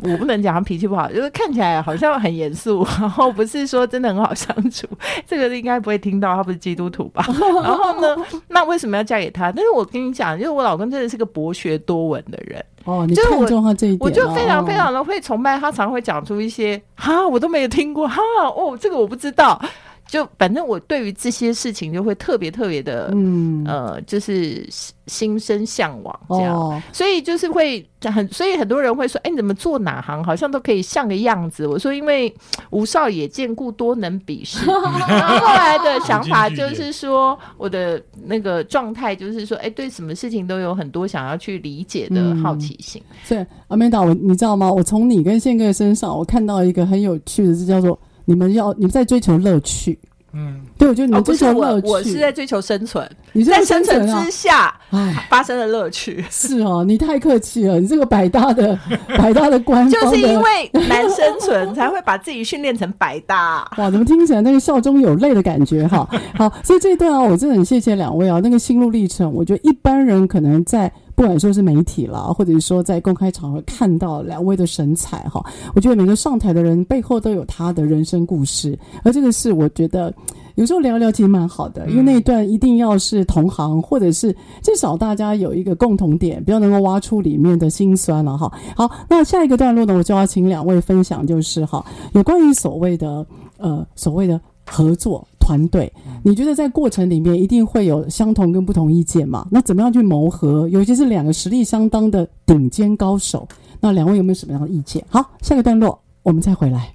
[0.03, 4.87] 我不能讲他脾气不好，就是看起来好像很严肃，然后不是说真的很好相处。
[5.25, 7.25] ”这个应该不会听到，他不是基督徒吧？
[7.63, 8.15] 然后呢，
[8.49, 9.51] 那为什么要嫁给他？
[9.51, 12.63] 但是我跟你讲，因为我老公真的是个博学多闻的人。
[12.85, 18.21] 哦，你看中他这一点，我就非常非常的会崇拜他，常会讲出一些哈，我都没有听过哈，
[18.55, 19.61] 哦，这个我不知道。
[20.07, 24.65] 就反正我对于这些事情就会特别特别的，嗯呃，就是
[25.07, 31.67] 心生向往这样，哦、所以就是会很，所以很多人会说，哎，你怎么做哪行好像都可以像个样子。
[31.67, 32.33] 我说，因为
[32.69, 43.01] 吴少爷见故多能鄙视，然 后后来的想法就是说，我的那个状态就是说，哎，对什么事情都有很多想要去理解的好奇心。
[43.23, 44.71] 所以阿美达，我你知道吗？
[44.71, 47.99] 我从你跟宪哥身上，我看到一个很有趣的，是叫做。
[48.29, 49.97] 你们要你们在追求乐趣，
[50.33, 53.09] 嗯，对，我觉得你们追求乐趣，哦、我，我是在追求生存。
[53.31, 56.25] 你在生存之下，哎，发生了乐趣。
[56.29, 58.77] 是哦，你太客气了，你这个百搭的
[59.17, 63.65] 百搭的官方就是因为 难生存，才会把自己训练成百搭。
[63.77, 66.05] 哇，怎么听起来那个笑中有泪的感觉哈？
[66.35, 70.91] 好，所以这一段啊，我真的很谢谢两位啊，那个心路历程，我觉得一般人可能在。
[71.17, 80.13] 不管说是媒体啦，或者是说在公开场合看到两位的神采哈，我觉得每个上台的人背后都有他的人生故事，而这个是我觉得
[80.53, 88.53] 有时候聊聊其实蛮好的，因为那一段一定要是同行，或者是至少大家有一个共同点，比较能够挖出里面的辛酸了哈。
[88.75, 93.25] 好，那下一个段落呢，我就要请两位分享，就是哈，有关于所谓的
[93.57, 94.39] 呃所谓的。
[94.69, 95.89] 合作团队，
[96.23, 99.47] 你觉得在过程里面一定会有相同跟不同意见嘛？
[99.49, 100.67] 那怎么样去谋合？
[100.67, 103.47] 尤其是两个实力相当的顶尖高手，
[103.79, 105.01] 那两位有没有什么样的意见？
[105.07, 106.93] 好，下个段落我们再回来。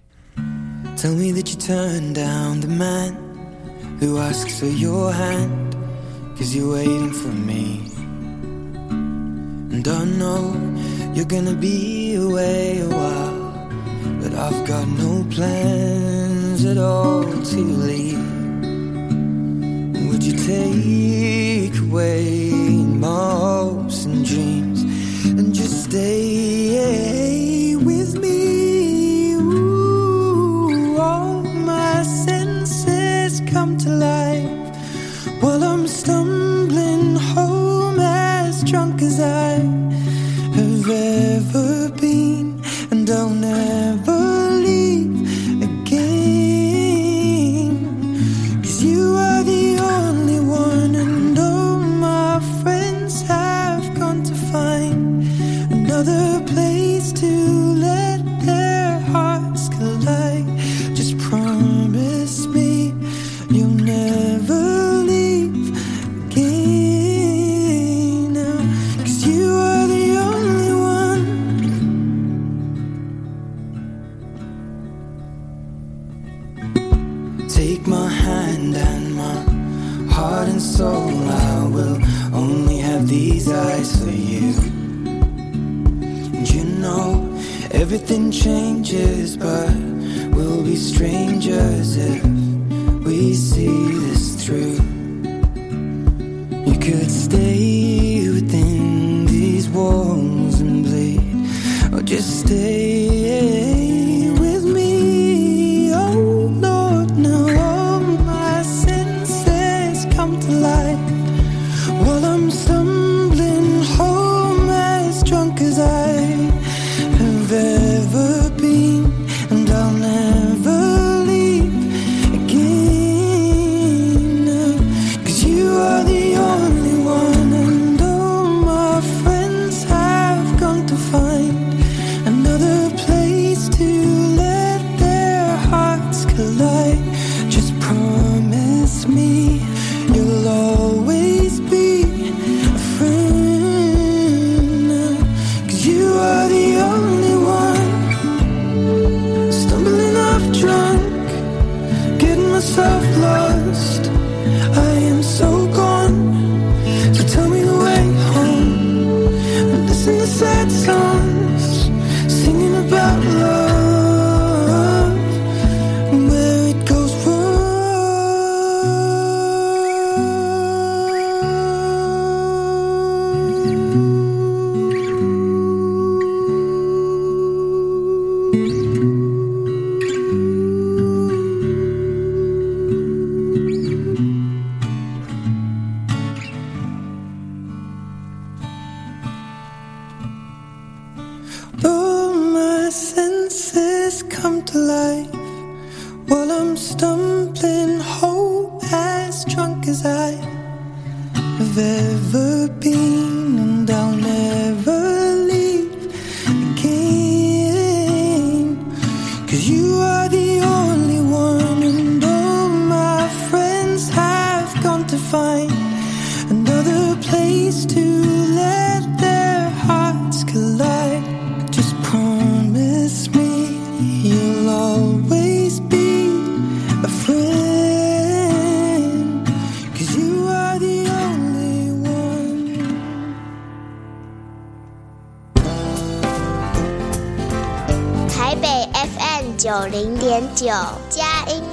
[6.42, 7.80] cause you're waiting for me.
[9.70, 10.52] And I know
[11.14, 13.52] you're gonna be away a while,
[14.20, 18.41] but I've got no plans at all to leave.
[20.12, 24.82] Would you take away my hopes and dreams
[25.24, 26.31] and just stay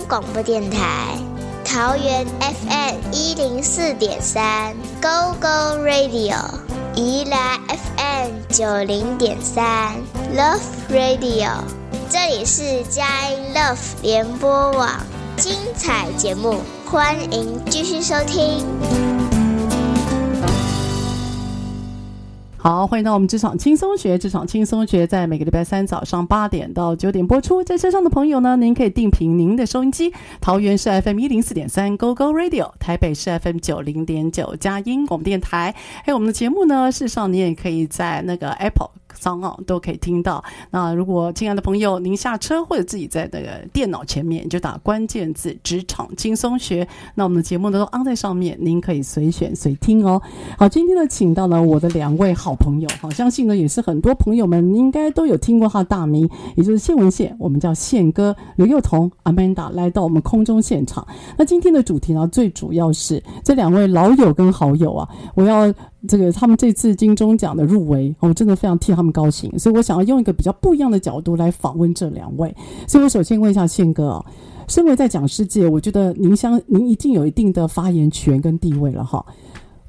[0.10, 0.80] 广播电台；
[1.63, 6.36] 桃园 FM 一零四点三，Go Go Radio；
[6.95, 9.93] 宜兰 FM 九零点三
[10.36, 11.52] ，Love Radio。
[12.10, 14.89] 这里是佳音 Love 联播网，
[15.38, 16.56] 精彩节目，
[16.88, 19.09] 欢迎继续收听。
[22.62, 24.17] 好，欢迎到我们职场轻松学。
[24.17, 27.63] 职场轻松学在每个礼拜三早上八点到九点播出。
[27.63, 30.12] 在车上的朋友呢，您可以定频您的收音机。
[30.41, 35.74] 桃园是 FM 一零四点三 Go Go Radio，台北是 FM 九零点九佳音广播电台。
[36.03, 38.89] 还有我们的节目呢，事实上你也可以在那个 Apple。
[39.16, 40.43] 上啊都可以听到。
[40.72, 50.22] 那如果亲爱的朋友您下车或者自己在那个电脑前面就打关键字“职场轻松学”，那我们的节目呢都安在上面，您可以随选随听哦。
[50.57, 61.07] 好，今天呢请到了我的两位好朋友，好，相信呢也是很多朋友们应该都有听过他的大名，也就是谢文宪，我们叫宪哥刘幼彤 Amanda 来到我们空中现场。
[61.38, 65.74] 那今天的主题呢，最主要是这两位老友跟好友啊，我要
[66.08, 72.56] 这个他们这次金钟奖的入围，我真的非常替他们高兴，所以我想要用一个比较不一样的角度来访问这两位。
[72.88, 74.26] 所以我首先问一下宪哥啊，
[74.68, 79.26] 身为在讲世界，我觉得您相您已经有一定的发言权跟地位了哈。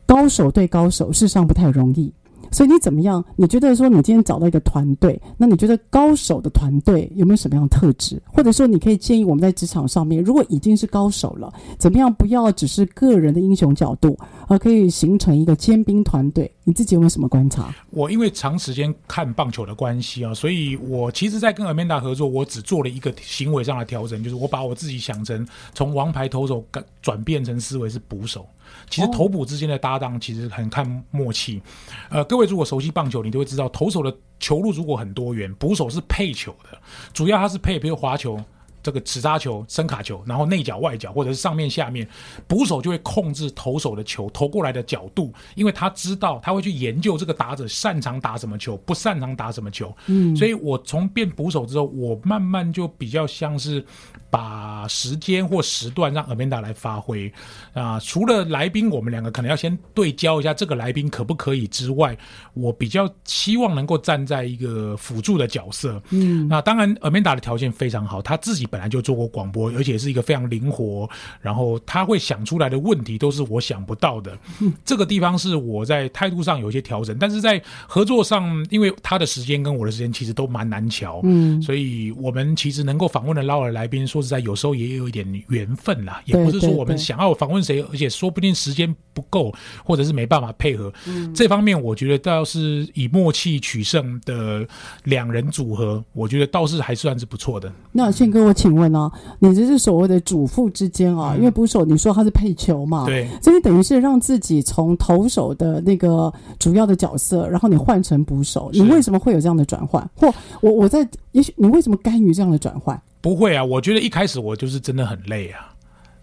[0.05, 2.13] 高手对高手，事实上不太容易。
[2.53, 3.25] 所以你怎么样？
[3.37, 8.21] 你觉得说你今天找到一个团队，那你觉得高手的团队有没有什么样的特质？
[8.27, 14.19] 或者说你可以建议我们在职场上面，如果已经是高手了，怎么样不要只是个人的英雄角度，
[14.51, 16.53] 而可以形成一个尖兵团队？
[16.65, 17.73] 你自己有没有什么观察？
[17.91, 26.65] 我因为长时间看棒球的关系啊，所以我其实，在跟 Amanda 合作，我只做了一个行为上的调整，就是我把我自己想成从王牌投手
[27.01, 28.45] 转变成思维是捕手。
[28.89, 31.63] 其实投捕之间的搭档其实很看默契，
[32.09, 36.77] 呃，各位如果熟悉棒球，你都会知道，投手的球路如果很多元，捕手是配球的，
[37.13, 38.37] 主要他是配，比如滑球。
[38.83, 42.09] 这个直杀球、深卡球，然后内角、外角，或者是上面、下面，
[42.47, 49.95] 捕手就会控制投手的球投过来的角度，因为他知道他会去研究这个打者擅长打什么球，不擅长打什么球。
[50.07, 53.85] 嗯，所以我从变捕手之后，我慢慢就比较像是
[54.31, 57.31] 把时间或时段让 Amanda 来发挥
[57.75, 58.01] 啊。
[58.01, 62.17] 除了来宾，我们两个可能要先对焦一下这个来宾可不可以之外，
[62.55, 66.03] 我比较希望能够站在一个辅助的角色。
[66.09, 68.67] 嗯，那当然 Amanda 的条件非常好，他自己。
[68.71, 71.11] 本来就做过广播，而且是一个非常灵活，
[71.41, 74.39] 然后他会想出来的问题都是我想不到的。
[74.61, 89.53] 嗯、 这个地方是我在态度上有一些调整，但是在合作上，因为他的时间跟我的时间其实都蛮难调，嗯，所以我们其实能够访问的捞尔来宾，说实在，有时候也有一点缘分啦，也不是说我们想要访问谁，而且说不定时间不够，
[89.85, 90.93] 或者是没办法配合。
[91.09, 94.65] 嗯，这方面我觉得倒是以默契取胜的
[95.03, 97.73] 两人组合，我觉得倒是还算是不错的。
[97.91, 98.55] 那宪哥我。
[98.61, 101.33] 请问呢、啊，你这是所谓的主副之间啊？
[101.35, 110.07] 嗯、因为捕手你说他是配球嘛，对，所以等于是让自己从投手的那个主要的角色，然后你换成捕手，你为什么会有这样的转换？
[110.15, 113.01] 或我我在，也许你为什么甘于这样的转换？
[113.21, 115.67] 不会啊，我觉得一开始我就是真的很累啊。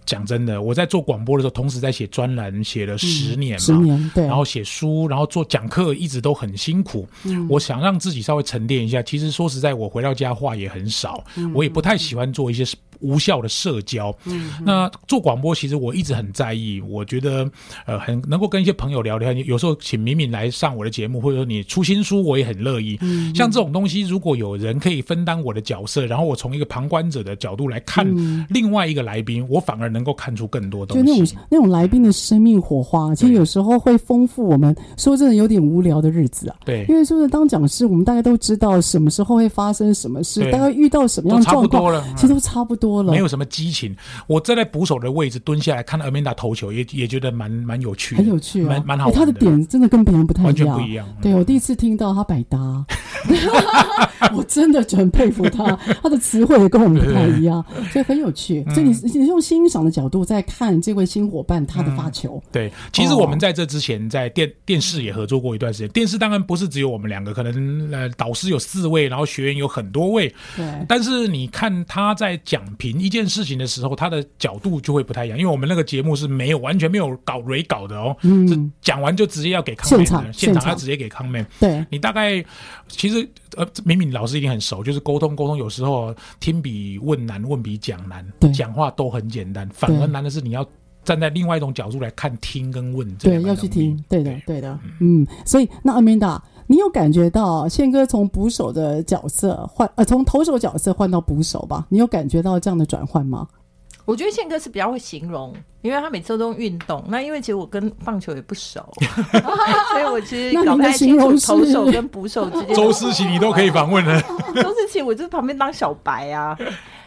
[0.05, 7.05] 讲真的，我在做广播的时候，同时在写专栏，写了十年嘛，嗯、十年对，然后写书，然后做讲课，一直都很辛苦。
[7.25, 9.01] 嗯，我想让自己稍微沉淀一下。
[9.01, 12.63] 其实说实在，我回到家话也很少，嗯、我也不太喜欢做一些
[12.99, 14.15] 无效的社交。
[14.25, 17.49] 嗯，那做广播其实我一直很在意，我觉得
[17.85, 19.31] 呃很能够跟一些朋友聊聊。
[19.33, 22.97] 有时候请敏敏来上我的节目，或者说你出新书，我也很乐意。
[23.01, 28.07] 嗯，像这种东西，如果有人可以分担我的角色，然后我从一个旁观者的角度来看
[28.49, 31.03] 另外一个来宾，我反而能够看出更多东西。
[31.05, 36.55] 就那种那种来宾的生命火花，其实有时候会丰富我们说真的有点无聊的日子啊。
[36.65, 43.95] 对，因为说是当讲师，我们大家都知道什么时候会发生什么事，大概遇到什么样的状况，其实都差不多了，没有什么激情。
[44.27, 49.09] 我站在捕手的位置蹲下来看 Amanda 投球，也也觉得蛮蛮有趣，很有趣，蛮蛮好。
[49.11, 51.07] 他的点真的跟别人不太一样，完全不一样。
[51.21, 52.85] 对，我第一次听到他百搭，
[54.35, 58.63] 我真的就很佩服他， 他的词汇也跟我们不太一样，所以很有趣。
[58.73, 60.17] 所以你你用欣赏的角度。
[60.27, 65.87] 在看这位新伙伴他的发球，嗯，对，其实我们在这之前在电电视也合作过一段时间。
[65.89, 70.27] 电视当然不是只有我们两个，可能呃导师有四位，然后学员有很多位。
[70.57, 80.67] 对，但是你看他在讲评一件事情的时候，他的角度就会不太一样，因为我们那个节目是没有完全没有搞蕊稿的哦，嗯，是讲完就直接要给康妹，现场现场。
[80.67, 81.45] 要直接给康妹。
[81.59, 82.43] 对，你大概
[82.87, 90.05] 其实呃，敏敏老师一定很熟，就是沟通沟通，有时候听比问难，问比讲难，讲话都很简单，反而。
[90.07, 90.67] 难的是你要
[91.03, 94.59] 站在另外一种角度来看、听跟问，对，要去听，对的，对。
[94.59, 101.85] 的，嗯，所以那 Amanda，你有感觉到宪哥从捕手的角色换呃，从投手角色换到捕手吧？
[101.89, 103.47] 你有感觉到这样的转换吗？
[104.05, 107.03] 我觉得宪哥是比较会形容，因为他每次都用运动。
[107.07, 108.81] 那因为其实我跟棒球也不熟，
[109.91, 112.73] 所以我其实搞不太清楚投手跟捕手之间。
[112.75, 114.21] 周思琪你都可以访问了，
[114.61, 116.57] 周思琪我就旁边当小白啊。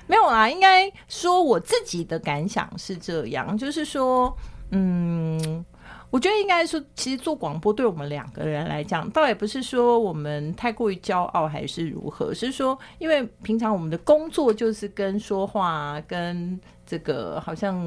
[0.07, 4.35] 没有啊，应该说我自己的感想是这样，就是说，
[4.73, 5.65] 嗯，
[6.11, 17.81] 我觉得应该说，其实做广播对我们两个人来讲，倒也不是说我们太过于骄傲还是如何，是说，因为平常我们的工作就是跟说话、跟这个好像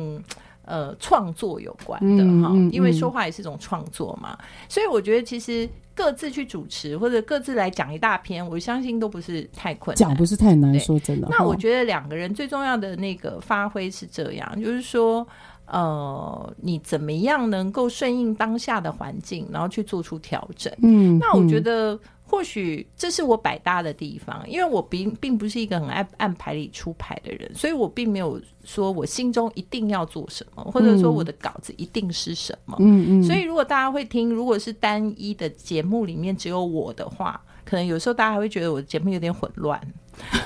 [0.63, 4.37] 呃创作有关的哈，嗯嗯嗯，因为说话也是一种创作嘛，
[4.69, 11.27] 所以我觉得其实各自去主持或者各自来讲一大篇，我相信都不是太困难，讲不是太难，说真的。
[11.29, 15.27] 那我觉得两个人最重要的那个发挥是这样，就是说。
[15.65, 20.71] 呃，你怎么样能够顺应当下的环境，然后去做出调整？
[20.81, 32.75] 嗯，那我觉得或许这是我百搭的地方，因为我并并不是一个很爱按牌理出牌的人，所以我并没有说我心中一定要做什么，或者说我的稿子一定是什么。
[32.79, 33.23] 嗯嗯。
[33.23, 39.79] 所以如果大家会听，如果是单一的节目里面只有我的话，可能有时候大家还会觉得我的节目有点混乱。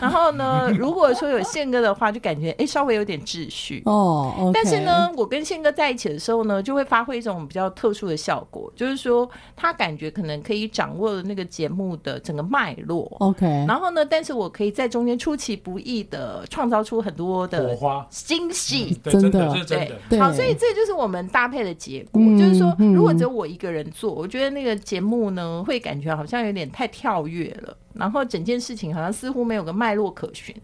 [0.02, 4.34] 然后呢，如果说有宪哥的话，就感觉哎，稍微有点秩序哦。
[4.38, 4.52] Oh, okay.
[4.54, 13.12] 但是呢，我跟宪哥在一起的时候呢，就会发挥一种比较特殊的效果，就是说他感觉可能可以掌握那个节目的整个脉络。
[13.20, 13.46] OK。
[13.68, 17.78] 然后呢，但是我可以在中间出其不意的创造出很多的
[18.10, 20.20] 惊喜，真的，对，对。
[20.20, 22.22] 好，所以这就是我们搭配的结果。
[22.22, 27.76] 嗯、就是说，如果只有我一个人做，我觉得那个节目呢，会感觉好像有点太跳跃了。
[28.00, 30.56] 然后整件事情好像似乎没有个脉络可循，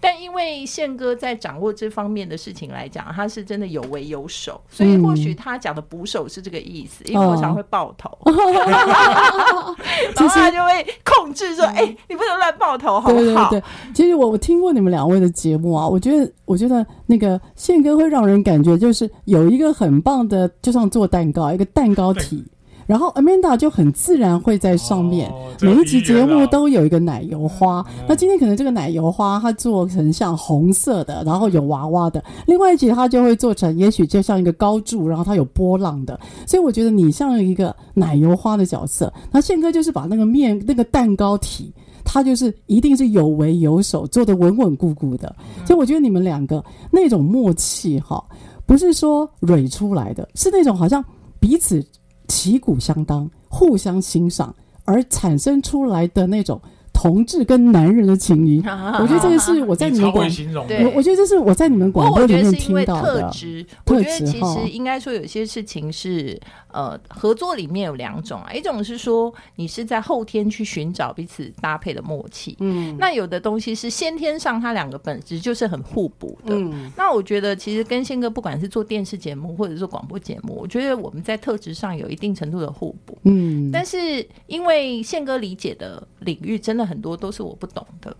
[0.00, 8.32] 但因为宪哥在掌握这方面的事情来讲，他是真的有为有守，所以或许他讲的捕手是这个意思，嗯、因为我常会爆头，哦、
[10.16, 13.62] 然后他就会控制说：“哎、你不能乱爆头，好不好？”对对对，
[13.94, 22.44] 其实我我听过你们两位的节目啊，我觉得我觉得那个宪哥会让人感觉就是有一个很棒的，就像做蛋糕，一个蛋糕体。
[22.88, 27.84] 然后 Amanda 就很自然会在上面，哦、每一集节目都有一个奶油花。
[27.90, 36.18] 嗯、那今天可能这个奶油花它做成像红色的，然后有娃娃的；另外一集它就会做成，也许就像一个高柱，然后它有波浪的。
[36.46, 39.12] 所以我觉得你像一个奶油花的角色。
[39.30, 41.70] 那宪哥就是把那个面那个蛋糕体，
[42.06, 45.36] 他就是一定是有为有守，做得稳稳固固的。
[45.40, 48.24] 嗯、所以我觉得你们两个那种默契哈，
[48.64, 51.04] 不是说蕊出来的，是那种好像
[51.38, 51.84] 彼此。
[52.28, 54.54] 旗鼓相当，互相欣赏
[54.84, 56.60] 而产生出来的那种。
[57.00, 63.64] 同志跟男人的情谊，我觉得这个是我在你们广，我我觉得这是我在你们广播里面听到的特质。
[63.86, 66.36] 我觉得其实应该说有些事情是
[66.72, 76.56] 呃合作里面有两种啊，一种是说你是在后天去寻找彼此搭配的默契，嗯，那有的东西是先天上，它两个本质就是很互补的。
[76.56, 83.16] 嗯，那我觉得其实跟宪哥不管是做电视节目或者是做广播节目，我觉得我们在特质上有一定程度的互补。
[83.22, 86.88] 嗯，但是因为宪哥理解的领域真的。
[86.88, 88.16] 很多都是我不懂的，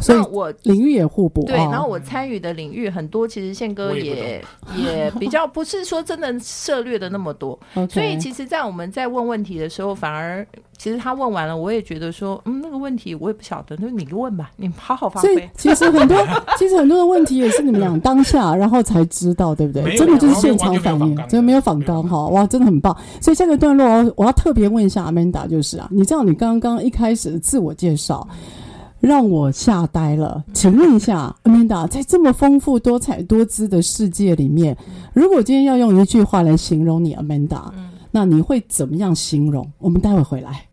[0.00, 1.44] 所以我领域也互补。
[1.44, 4.42] 对，然后我参与的领域很多，其实宪哥也
[4.76, 7.58] 也，也比较不是说真的涉猎的那么多。
[7.90, 15.34] 所以其实，在我们在问问题的时候，反而其实他问完了，我也觉得说，嗯，那个问题我也不晓得，那你问吧，你好好发挥。
[15.34, 16.16] 所以其实很多，
[16.56, 19.96] 其实很多的问题也是你们俩当下然后才知道，对不对？
[19.96, 22.96] 真的就是现场反应，真的没有仿纲哈，哇，真的很棒。
[23.20, 23.86] 所以下个段落，
[24.16, 28.26] 我要特别问一下 Amanda，就是啊，你知道你刚刚一开始的自我介绍。
[29.00, 34.76] 让我吓呆了，请问一下，Amanda，在这么丰富多彩多姿的世界里面，
[35.12, 37.62] 如果今天要用一句话来形容你，Amanda，
[38.10, 39.70] 那你会怎么样形容？
[39.78, 40.67] 我们待会回来。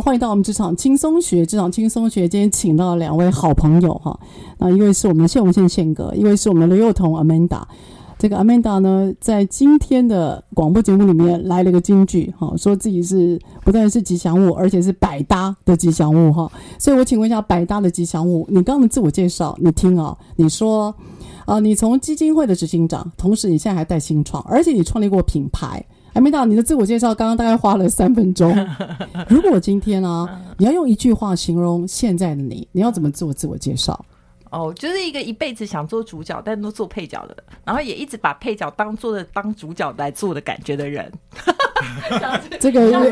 [0.00, 1.44] 欢迎到我们职场轻松学。
[1.46, 4.18] 职场轻松学今天请到两位好朋友哈，
[4.58, 7.62] 那一位是我们的谢文宪宪哥，一位是我们的刘幼彤 Amanda。
[8.18, 16.50] 这个 Amanda 呢，在今天的广播节目里面来了个金句哈，说自己是不但是吉祥物，而且是百搭的吉祥物哈。
[16.78, 20.94] 所以我请问一下，百搭的吉祥物，你刚刚的自我介绍，你听啊，你说
[21.44, 25.84] 啊，你从基金会的执行长，同时你现在还带新创，而且你创立过品牌。
[26.16, 28.56] 还没到你的自我介绍，刚刚大概花了三分钟。
[29.28, 34.02] 如果今天呢、啊，你要用一句话形容现在的你，你要怎么做自我介绍？
[34.48, 37.36] 哦，就是一个一辈子想做主角，但都做配角的，
[37.66, 41.12] 然后也一直把配角当做的当主角来做的感觉的人。
[42.58, 43.04] 这个有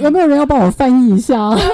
[0.00, 1.50] 有没有人要帮我翻译一下？
[1.56, 1.66] 就是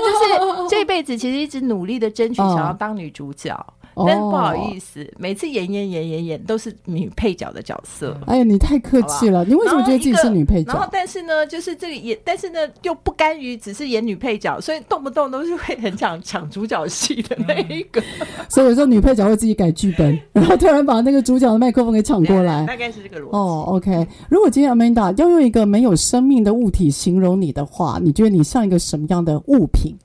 [0.71, 3.55] 这辈子其实一直努力的争取，想要当女主角。
[3.99, 8.17] 哦但是不好意思，哦、每次演演演演演都是女配角的角色。
[8.27, 10.73] 哎呀，你太客气了，你为什么觉得自己是女配角？
[10.73, 18.01] 然后，但是呢，就是这个演，但是呢又不甘于只是演女配角，所以动不动都是会很想抢主角戏的那一个。
[18.49, 22.65] 所以有时候女配角会自己改剧本，然后突然把那个主角的麦克风给抢过来。
[22.67, 23.31] 大概是这个逻辑。
[23.33, 24.07] 哦，OK。
[24.29, 29.97] 如果今天 Amanda 要用一个没有生命的物体形容你的话，你觉得你像一个什么样的物品？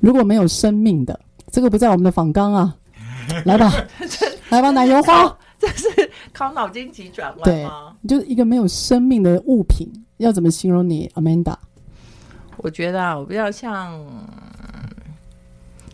[0.00, 1.18] 如果没有生命的，
[1.50, 2.76] 这个不在我们的访纲啊。
[3.44, 3.72] 来吧，
[4.50, 5.88] 来吧，奶油花，这是
[6.32, 7.96] 考脑筋急转弯吗？
[8.02, 11.54] 对，就是一个没有生命的物品，要怎么形容你，Amanda？
[12.58, 14.04] 我觉得啊，我比较像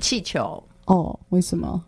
[0.00, 0.62] 气球。
[0.86, 1.82] 哦，为什么？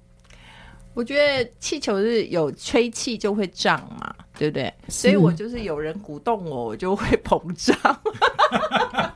[0.94, 4.72] 我觉得气球是有吹气就会胀嘛，对不对？
[4.88, 7.76] 所以我就是有人鼓动我，我就会膨胀。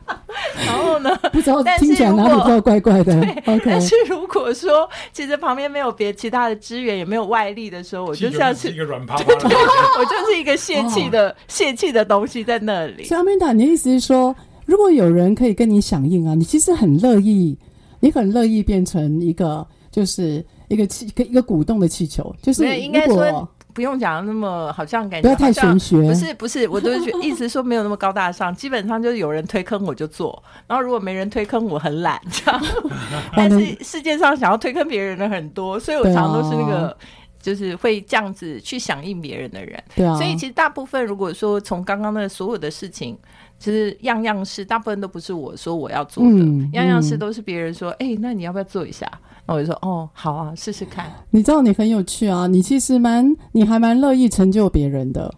[0.67, 1.17] 然后呢？
[1.33, 3.27] 不知道听起来哪里怪怪的。
[3.65, 9.25] 但是如果说其实旁边没有别其他的资源，也没有外力的时候，我就像是，是一个软趴趴，
[9.99, 13.05] 我就是一个泄气的泄气的东西在那里。
[13.05, 14.35] 所以阿曼达，你的意思是说，
[14.67, 17.57] 如果有人可以跟你响应啊，你其实很乐意，
[18.01, 23.49] 你很乐意变成一个，就是一个气，一个鼓动的气球，就是应该说。
[23.81, 32.63] 不用讲那么好像感觉不要太玄学，不是不是，我都是意思说没有那么高大上， 基本上就是有人推坑我就做，然后如果没人推坑我很懒这样。
[33.35, 36.95] 但是世界上想要推坑别人的很多，所以我常常都是那个
[37.41, 39.83] 就是会这样子去响应别人的人。
[39.97, 43.17] 对啊，所以其实大部分如果说从刚刚的所有的事情，
[43.59, 49.11] 其实样样事大部分都不是我说我要做的，嗯、样样事都是别人说，哎、嗯欸，那你要不要做一下？
[49.47, 51.07] 我就说哦，好啊，试试看。
[51.31, 55.33] 你知道你很有趣啊，你其实蛮，你还蛮乐意成就别人的。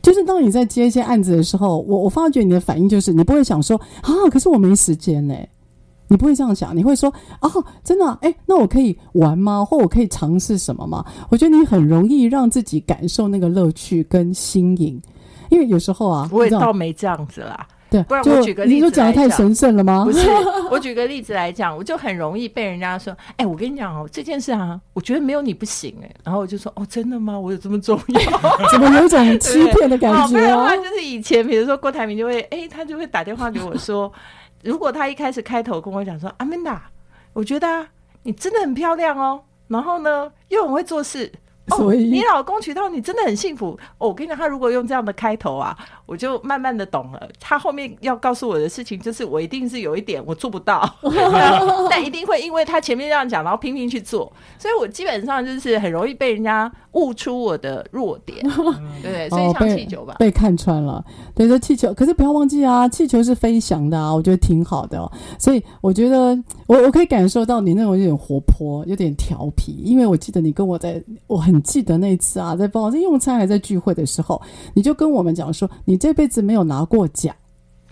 [0.00, 5.34] 就是当你在接一些案子的时候，我我发觉你的反应就是，你不会想说啊，可是我没时间呢。
[6.08, 7.08] 你不会这样想，你会说
[7.40, 7.48] 啊，
[7.82, 9.64] 真的，哎，那我可以玩吗？
[9.64, 11.02] 或我可以尝试什么吗？
[11.30, 15.00] 我觉得你很容易让自己感受那个乐趣跟新颖，
[15.48, 17.66] 因为有时候啊，我也倒没这样子啦。
[17.92, 20.04] 对，不然我举个例子来讲，你讲的太神圣了吗？
[20.04, 20.26] 不是，
[20.70, 26.10] 我举个例子来讲，我就很容易被人家说，哎，我跟你讲哦，这件事啊，我觉得没有你不行哎。
[26.24, 27.38] 然后我就说，哦，真的吗？
[27.38, 28.20] 我有这么重要？
[28.72, 30.40] 怎么有一种欺骗的感觉？
[30.40, 34.10] 的话就是以前，比如说郭台铭就会，哎，他就会打电话给我说，
[34.62, 36.82] 如果他一开始开头跟我讲说，阿曼达，
[37.34, 37.86] 我觉得啊，
[38.22, 41.30] 你真的很漂亮哦，然后呢，又很会做事。
[41.70, 43.78] 哦，你老公娶到你真的很幸福。
[43.98, 47.28] 哦，我跟你讲，他如果用这样的开头啊，我就慢慢的懂了。
[47.38, 50.84] 他后面要告诉我的事情，就是我一定是有一点我做不到，
[51.88, 54.30] 但一定会因为他前面这样讲，然后拼命去做。
[54.58, 58.44] 所以我基本上就是很容易被人家悟出我的弱点，
[59.00, 61.02] 对，所以像气球吧，被，被看穿了。
[61.32, 65.10] 对，说气球，可是不要忘记啊，气球是飞翔的啊，我觉得挺好的哦。
[65.38, 66.36] 所以我觉得
[66.66, 71.51] 我我可以感受到你那种有点活泼，有点调皮，因为我记得你跟我在我很。
[71.60, 74.40] 记得那次啊，在不在用餐还在聚会的时候，
[74.74, 77.34] 你就跟我们讲说，你这辈子没有拿过奖，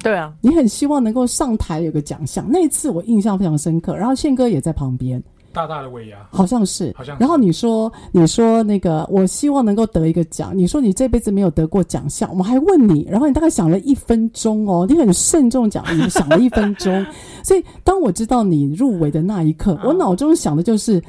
[0.03, 2.47] 对啊，你很希望能够上台有个奖项。
[2.49, 7.21] 那一次我印象非常深刻，然后宪哥也在旁边，大大的尾牙，好像是，好像是。
[7.21, 10.57] 然后你说，你说那个，我希望能够得一个奖。
[10.57, 17.05] 你说你这辈子没有得过奖项，我们还问你，然后你大概想了一分钟哦，你很慎重讲，你想了一分钟。
[17.43, 21.03] 所以当我知道你入围的那一刻，我脑中想的就是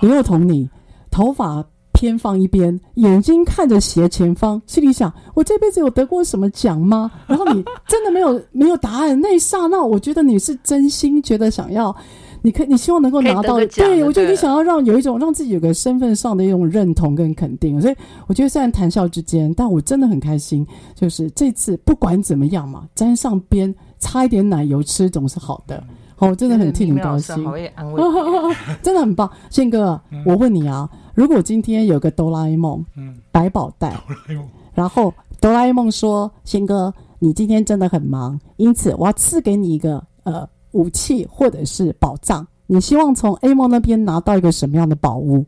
[0.00, 0.70] 刘幼彤，你
[1.10, 1.64] 头发。
[1.98, 7.10] 偏放一边，眼睛看着斜前方，心里想：我这辈子有得过什么奖吗？
[7.26, 9.20] 然后你真的没有没有答案。
[9.20, 11.92] 那一刹那，我觉得你是真心觉得想要，
[12.40, 13.56] 你可你希望能够拿到。
[13.66, 17.80] 对，我觉得你想要让有一种让自己有个身份上的一种认同跟肯定。
[17.82, 17.96] 所以
[18.28, 20.64] 我觉得虽然谈笑之间，但我真的很开心。
[20.94, 25.82] 就是这次不管怎么样嘛，沾上边擦一点奶油吃总是好的。
[26.14, 28.00] 好，我真的很替你高兴，我也安慰，
[28.82, 29.28] 真的很棒。
[29.50, 30.88] 宪哥，嗯、我问你啊。
[31.18, 33.92] 如果今天有个哆啦 A 梦，嗯，百宝袋，
[34.72, 45.44] 然后哆啦 A 梦说：“仙哥，你今天真的很忙，因此我要赐给你一个呃武器或者是宝藏，你希望从 A 梦那边拿到一个什么样的宝物？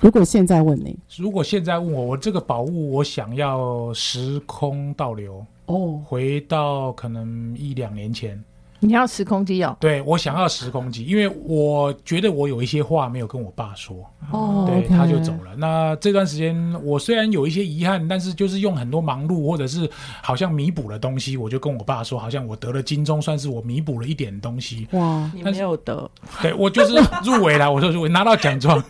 [0.00, 8.42] 如果现在问你，如果现在问我，我这个宝物，我想要时空倒流哦，回到可能一两年前。
[8.84, 9.76] 你要时空机哦？
[9.78, 13.96] 对，我想要时空机，因为我觉得我有一些话没有跟我爸说，
[14.32, 15.54] 哦，对他就走了。
[15.56, 19.88] 那这段时间我虽然有一些遗憾，但是就是用很多忙碌或者是
[20.20, 24.88] 好像弥补的东西，我就跟我爸说，好像我得了金钟，算是我弥补了一点东西。
[24.90, 26.10] 哇，你没有得？
[26.42, 28.82] 对，我就是入围了，我就入围拿到奖状。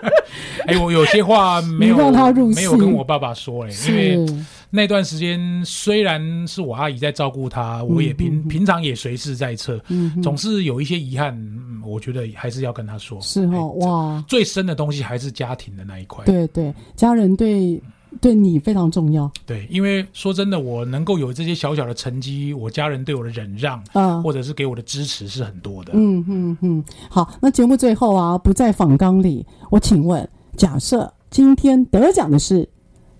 [0.66, 4.26] 哎，我有些话没有让他入没有跟我爸爸说，哎，因为。
[4.74, 11.80] 那段时间虽然是我阿姨在照顾他，我也平、嗯、平常也随时在侧、嗯，总是有一些遗憾、嗯。
[11.86, 13.20] 我觉得还是要跟他说。
[13.20, 16.24] 是哦，哇，最深的东西还是家庭的那一块。
[16.24, 17.80] 对对，家人对
[18.20, 19.30] 对你非常重要。
[19.46, 25.92] 对，因为说真的，我能够有这些小小的成绩，我家人对我的忍让，啊，或者是给我的支持是很多的。
[25.94, 26.84] 嗯嗯嗯。
[27.08, 32.68] 好，那节目最后啊，不在访纲里，我请问，假设今天得奖的是。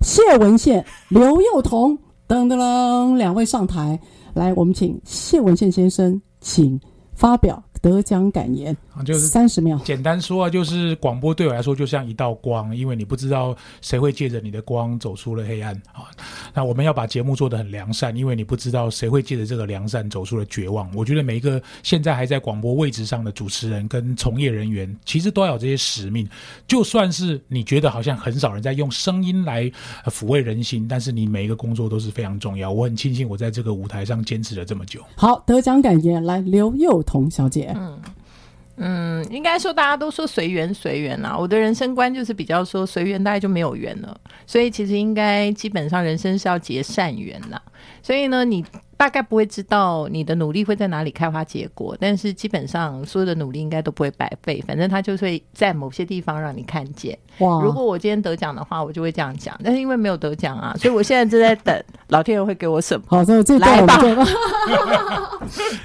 [0.04, 1.96] 谢文宪、刘幼彤，
[2.28, 3.98] 噔噔噔，两位上台
[4.34, 6.78] 来，我们请谢文宪先生，请
[7.14, 8.76] 发表得奖感言。
[9.02, 16.06] 就是三十秒，简单说啊，就是广播对我来说就像一道光，因为你不知道谁会借着你的光走出了黑暗啊。
[16.52, 20.88] 那我们要把节目做得很良善，因为你不知道谁会借着这个良善走出了绝望。
[20.94, 26.28] 我觉得每一个现在还在广播位置上的主持人跟从业人员，其实都要有这些使命。
[26.68, 29.70] 就算是你觉得好像很少人在用声音来
[30.06, 32.70] 抚慰人心，但是你每一个工作都是非常重要。
[32.70, 35.00] 我很庆幸我在这个舞台上坚持了这么久。
[35.16, 37.72] 好，得奖感言来，刘幼彤小姐。
[37.76, 38.00] 嗯。
[38.76, 41.36] 嗯，应该说大家都说随缘随缘啦。
[41.36, 44.18] 我的人生观就是比较说随缘，大概就没有缘了。
[44.46, 47.62] 所以其实应该基本上人生是要结善缘啦。
[48.02, 48.64] 所以呢，你。
[48.96, 57.18] 大概不会知道你的努力会在哪里开花结果，但是基本上所有的努力应该都不会白费，反正他就会在某些地方让你看见。
[57.38, 57.60] 哇！
[57.60, 63.04] 如果我今天得奖的话，我就会这样讲，但是因为没有得奖啊，所以我现在正在等老天爷会给我什么。
[63.08, 64.32] 好，所以这段我们就。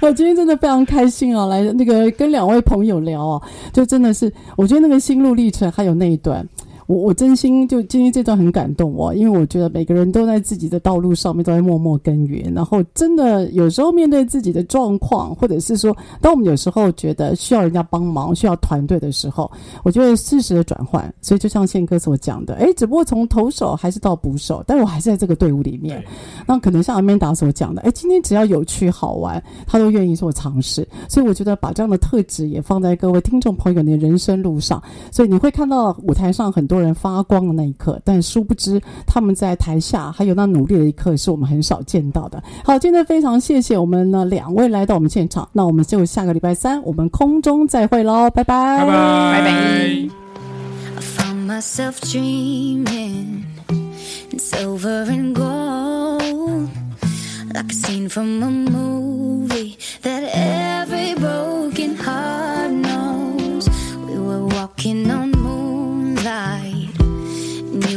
[0.00, 3.42] 我今天真的非常开心啊，来那个跟两位朋友聊啊，
[3.72, 6.46] 就真的是我觉得那个心路历程还有那一段。
[6.90, 19.48] 我我真心就今天这段很感动哦，因为我觉得每个人都在自己的道路上面都在默默耕耘，然后真的有时候面对自己的状况，或者是说，当我们有时候觉得需要人家帮忙、需要团队的时候，
[19.84, 21.00] 我觉得适时的转换。
[21.20, 26.04] 所以就像宪哥所讲的，哎，只不过从投手还是到捕手，但是我还是在这个队伍里面。
[26.44, 30.84] 那可能像阿曼达所讲的，哎，今天只要有趣好玩，他都愿意做尝试。
[31.08, 34.82] 所以我觉得把这样的特质也放在各位听众朋友的人生路上，
[35.12, 42.42] 所以你会看到舞台上很多人发光的那一刻，但殊不知他们在台下还有那努力的一刻，是我们很少见到的。
[42.64, 48.94] 好，今天非常谢谢我们呢两位来到我们现场，那我们就下个礼拜三我们空中再会喽，拜拜，拜拜，
[49.32, 50.08] 拜拜。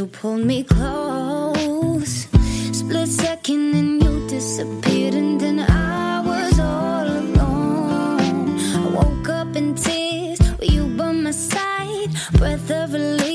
[0.04, 2.26] you pulled me close.
[2.72, 8.58] Split second and you disappeared, and then I was all alone.
[8.82, 12.10] I woke up in tears, with you by my side?
[12.38, 13.33] Breath of relief.